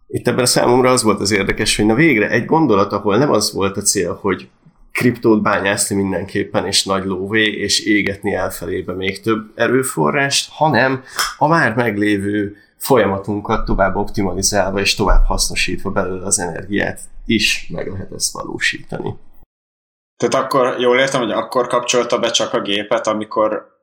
Itt 0.06 0.28
ebben 0.28 0.42
a 0.42 0.46
számomra 0.46 0.90
az 0.90 1.02
volt 1.02 1.20
az 1.20 1.30
érdekes, 1.30 1.76
hogy 1.76 1.86
na 1.86 1.94
végre 1.94 2.30
egy 2.30 2.44
gondolat, 2.44 2.92
ahol 2.92 3.16
nem 3.16 3.30
az 3.30 3.52
volt 3.52 3.76
a 3.76 3.80
cél, 3.80 4.18
hogy 4.20 4.48
kriptót 4.92 5.42
bányászni 5.42 5.96
mindenképpen, 5.96 6.66
és 6.66 6.84
nagy 6.84 7.04
lóvé, 7.04 7.44
és 7.44 7.80
égetni 7.80 8.34
elfelébe 8.34 8.92
még 8.92 9.20
több 9.20 9.50
erőforrást, 9.54 10.50
hanem 10.52 11.02
a 11.38 11.48
már 11.48 11.74
meglévő 11.74 12.56
folyamatunkat 12.84 13.64
tovább 13.64 13.96
optimalizálva 13.96 14.80
és 14.80 14.94
tovább 14.94 15.24
hasznosítva 15.24 15.90
belőle 15.90 16.26
az 16.26 16.38
energiát 16.38 17.00
is 17.26 17.68
meg 17.72 17.90
lehet 17.90 18.12
ezt 18.12 18.32
valósítani. 18.32 19.16
Tehát 20.16 20.44
akkor 20.44 20.80
jól 20.80 20.98
értem, 20.98 21.20
hogy 21.20 21.30
akkor 21.30 21.66
kapcsolta 21.66 22.18
be 22.18 22.30
csak 22.30 22.52
a 22.52 22.60
gépet, 22.60 23.06
amikor 23.06 23.73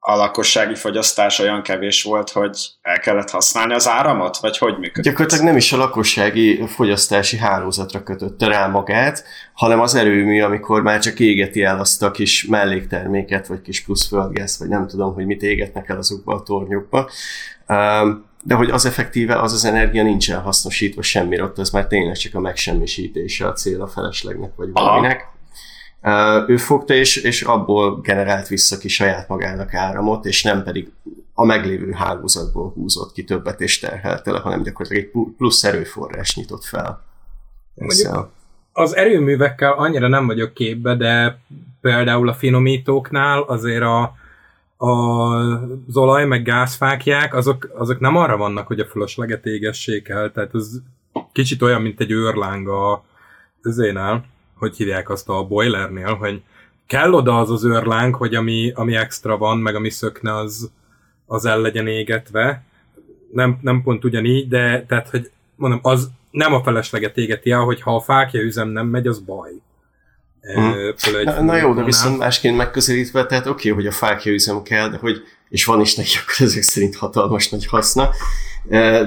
a 0.00 0.16
lakossági 0.16 0.74
fogyasztás 0.74 1.38
olyan 1.38 1.62
kevés 1.62 2.02
volt, 2.02 2.30
hogy 2.30 2.58
el 2.82 2.98
kellett 2.98 3.30
használni 3.30 3.74
az 3.74 3.88
áramot, 3.88 4.36
vagy 4.36 4.58
hogy 4.58 4.78
működik? 4.78 5.02
Gyakorlatilag 5.02 5.44
nem 5.44 5.56
is 5.56 5.72
a 5.72 5.76
lakossági 5.76 6.66
fogyasztási 6.66 7.36
hálózatra 7.36 8.02
kötötte 8.02 8.46
rá 8.46 8.66
magát, 8.66 9.24
hanem 9.54 9.80
az 9.80 9.94
erőmű, 9.94 10.42
amikor 10.42 10.82
már 10.82 11.00
csak 11.00 11.20
égeti 11.20 11.62
el 11.62 11.78
azt 11.78 12.02
a 12.02 12.10
kis 12.10 12.46
mellékterméket, 12.46 13.46
vagy 13.46 13.60
kis 13.60 13.84
plusz 13.84 14.08
földgáz, 14.08 14.58
vagy 14.58 14.68
nem 14.68 14.86
tudom, 14.86 15.14
hogy 15.14 15.26
mit 15.26 15.42
égetnek 15.42 15.88
el 15.88 15.96
azokba 15.96 16.34
a 16.34 16.42
tornyokba. 16.42 17.10
De 18.42 18.54
hogy 18.54 18.70
az 18.70 18.84
effektíve, 18.86 19.40
az 19.40 19.52
az 19.52 19.64
energia 19.64 20.02
nincsen 20.02 20.40
hasznosítva 20.40 21.02
semmire, 21.02 21.42
ott 21.42 21.58
az 21.58 21.70
már 21.70 21.86
tényleg 21.86 22.16
csak 22.16 22.34
a 22.34 22.40
megsemmisítése 22.40 23.46
a 23.46 23.52
cél 23.52 23.82
a 23.82 23.86
feleslegnek, 23.86 24.50
vagy 24.56 24.72
valaminek. 24.72 25.20
Aha 25.20 25.36
ő 26.46 26.56
fogta, 26.56 26.94
és, 26.94 27.16
és 27.16 27.42
abból 27.42 28.00
generált 28.00 28.48
vissza 28.48 28.78
ki 28.78 28.88
saját 28.88 29.28
magának 29.28 29.74
áramot, 29.74 30.24
és 30.24 30.42
nem 30.42 30.62
pedig 30.62 30.90
a 31.34 31.44
meglévő 31.44 31.92
hálózatból 31.92 32.72
húzott 32.74 33.12
ki 33.12 33.24
többet 33.24 33.60
és 33.60 33.78
terhelte 33.78 34.32
le, 34.32 34.38
hanem 34.38 34.62
gyakorlatilag 34.62 35.04
egy 35.04 35.34
plusz 35.36 35.64
erőforrás 35.64 36.36
nyitott 36.36 36.64
fel. 36.64 37.04
Mondjuk 37.74 38.30
az 38.78 38.96
erőművekkel 38.96 39.72
annyira 39.72 40.08
nem 40.08 40.26
vagyok 40.26 40.54
képbe, 40.54 40.94
de 40.94 41.40
például 41.80 42.28
a 42.28 42.34
finomítóknál 42.34 43.42
azért 43.42 43.82
a, 43.82 44.14
a, 44.76 44.90
az 45.88 45.96
olaj 45.96 46.24
meg 46.26 46.42
gázfákják, 46.42 47.34
azok, 47.34 47.70
azok 47.74 48.00
nem 48.00 48.16
arra 48.16 48.36
vannak, 48.36 48.66
hogy 48.66 48.80
a 48.80 48.86
fölösleget 48.86 49.46
égessék 49.46 50.08
el, 50.08 50.32
tehát 50.32 50.54
az 50.54 50.82
kicsit 51.32 51.62
olyan, 51.62 51.82
mint 51.82 52.00
egy 52.00 52.10
őrláng 52.10 52.68
a, 52.68 53.04
zénál 53.62 54.24
hogy 54.58 54.76
hívják 54.76 55.10
azt 55.10 55.28
a 55.28 55.44
boilernél, 55.44 56.14
hogy 56.14 56.42
kell 56.86 57.12
oda 57.12 57.38
az 57.38 57.50
az 57.50 57.64
őrláng, 57.64 58.14
hogy 58.14 58.34
ami, 58.34 58.72
ami 58.74 58.96
extra 58.96 59.36
van, 59.36 59.58
meg 59.58 59.74
ami 59.74 59.90
szökne, 59.90 60.36
az, 60.36 60.70
az 61.26 61.44
el 61.44 61.60
legyen 61.60 61.86
égetve. 61.86 62.62
Nem, 63.32 63.58
nem 63.62 63.82
pont 63.82 64.04
ugyanígy, 64.04 64.48
de 64.48 64.84
tehát, 64.88 65.08
hogy 65.08 65.30
mondom, 65.54 65.78
az 65.82 66.10
nem 66.30 66.54
a 66.54 66.62
felesleget 66.62 67.16
égeti 67.16 67.50
el, 67.50 67.60
hogy 67.60 67.80
ha 67.80 67.94
a 67.94 68.00
fákja 68.00 68.40
üzem 68.40 68.68
nem 68.68 68.86
megy, 68.86 69.06
az 69.06 69.18
baj. 69.18 69.50
Hmm. 70.40 70.74
Na, 71.24 71.42
na 71.42 71.56
jó, 71.56 71.74
de 71.74 71.84
viszont 71.84 72.18
másként 72.18 72.56
megközelítve, 72.56 73.26
tehát 73.26 73.46
oké, 73.46 73.70
okay, 73.70 73.82
hogy 73.82 73.92
a 73.92 73.96
fákja 73.96 74.32
üzem 74.32 74.62
kell, 74.62 74.88
de 74.88 74.96
hogy, 74.96 75.22
és 75.48 75.64
van 75.64 75.80
is 75.80 75.94
neki 75.94 76.10
akkor 76.22 76.46
ezek 76.46 76.62
szerint 76.62 76.96
hatalmas 76.96 77.48
nagy 77.48 77.66
haszna, 77.66 78.10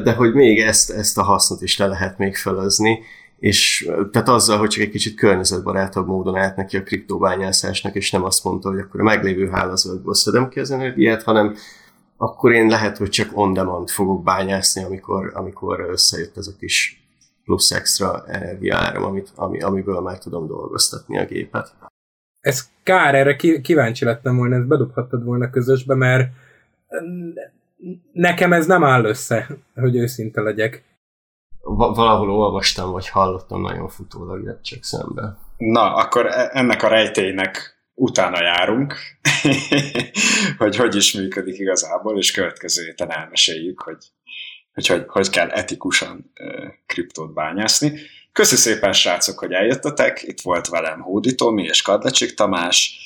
de 0.04 0.14
hogy 0.14 0.34
még 0.34 0.60
ezt, 0.60 0.92
ezt 0.92 1.18
a 1.18 1.24
hasznot 1.24 1.62
is 1.62 1.78
le 1.78 1.86
lehet 1.86 2.18
még 2.18 2.36
felezni, 2.36 3.00
és 3.42 3.90
tehát 4.12 4.30
azzal, 4.30 4.58
hogy 4.58 4.70
csak 4.70 4.84
egy 4.84 4.90
kicsit 4.90 5.16
környezetbarátabb 5.16 6.08
módon 6.08 6.36
állt 6.36 6.56
neki 6.56 6.78
a 6.78 6.84
kriptóbányászásnak, 6.84 7.96
és 7.96 8.12
nem 8.12 8.24
azt 8.24 8.44
mondta, 8.44 8.70
hogy 8.70 8.80
akkor 8.80 9.00
a 9.00 9.04
meglévő 9.04 9.50
hálózatból 9.50 10.14
szedem 10.14 10.50
ki 10.50 10.60
az 10.60 10.72
energiát, 10.72 11.24
hanem 11.24 11.56
akkor 12.18 12.52
én 12.52 12.68
lehet, 12.68 12.98
hogy 12.98 13.10
csak 13.10 13.38
on 13.38 13.54
demand 13.54 13.90
fogok 13.90 14.24
bányászni, 14.24 14.84
amikor, 14.84 15.32
amikor 15.34 15.80
összejött 15.80 16.38
ez 16.38 16.48
a 16.48 16.56
kis 16.60 17.04
plusz 17.44 17.72
extra 17.72 18.24
energiaáram, 18.28 19.04
amit, 19.04 19.32
ami, 19.36 19.62
amiből 19.62 20.02
már 20.02 20.18
tudom 20.18 20.48
dolgoztatni 20.48 21.18
a 21.18 21.26
gépet. 21.26 21.76
Ez 22.40 22.70
kár, 22.84 23.16
erre 23.16 23.36
kíváncsi 23.62 24.06
lettem 24.06 24.38
volna, 24.38 24.56
ezt 24.56 24.68
bedobhattad 24.68 25.24
volna 25.24 25.50
közösbe, 25.50 25.96
mert 25.96 26.30
nekem 28.14 28.54
ez 28.54 28.66
nem 28.66 28.84
áll 28.84 29.06
össze, 29.06 29.48
hogy 29.76 29.96
őszinte 29.96 30.42
legyek 30.42 30.84
valahol 31.76 32.32
olvastam, 32.32 32.92
vagy 32.92 33.10
hallottam 33.10 33.62
nagyon 33.62 33.90
futólag 33.90 34.44
jött 34.44 34.64
csak 34.64 34.84
szembe. 34.84 35.38
Na, 35.58 35.96
akkor 35.96 36.26
e- 36.26 36.50
ennek 36.54 36.84
a 36.84 36.88
rejtélynek 36.88 37.80
utána 37.94 38.42
járunk, 38.42 38.96
hogy 40.58 40.76
hogy 40.76 40.96
is 40.96 41.14
működik 41.14 41.60
igazából, 41.60 42.18
és 42.18 42.32
következő 42.32 42.86
héten 42.86 43.12
elmeséljük, 43.12 43.82
hogy 43.82 43.98
hogy, 44.74 44.88
hogy, 44.88 45.04
hogy 45.08 45.30
kell 45.30 45.50
etikusan 45.50 46.32
kriptót 46.86 47.34
bányászni. 47.34 48.00
Köszi 48.32 48.56
szépen, 48.56 48.94
srácok, 48.94 49.40
hogy 49.40 49.52
eljöttetek. 49.52 50.24
Itt 50.24 50.42
volt 50.42 50.68
velem 50.68 51.00
Hódi 51.00 51.36
Tomi 51.36 51.64
és 51.64 51.82
Kadlecsik 51.82 52.34
Tamás. 52.34 52.98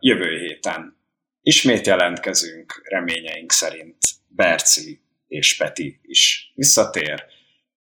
Jövő 0.00 0.38
héten 0.38 0.96
ismét 1.42 1.86
jelentkezünk, 1.86 2.80
reményeink 2.84 3.52
szerint 3.52 3.96
Berci 4.28 5.00
és 5.28 5.56
Peti 5.56 6.00
is 6.02 6.52
visszatér 6.54 7.24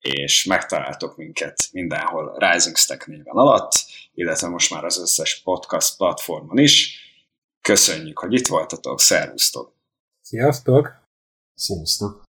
és 0.01 0.44
megtaláltok 0.44 1.16
minket 1.16 1.68
mindenhol 1.72 2.36
Rising 2.38 2.76
Stack 2.76 3.07
néven 3.07 3.36
alatt, 3.36 3.72
illetve 4.14 4.48
most 4.48 4.70
már 4.70 4.84
az 4.84 4.98
összes 4.98 5.42
podcast 5.42 5.96
platformon 5.96 6.59
is. 6.59 6.98
Köszönjük, 7.61 8.18
hogy 8.18 8.32
itt 8.32 8.46
voltatok, 8.46 9.01
szervusztok! 9.01 9.74
Sziasztok! 10.20 10.90
Sziasztok! 11.55 12.28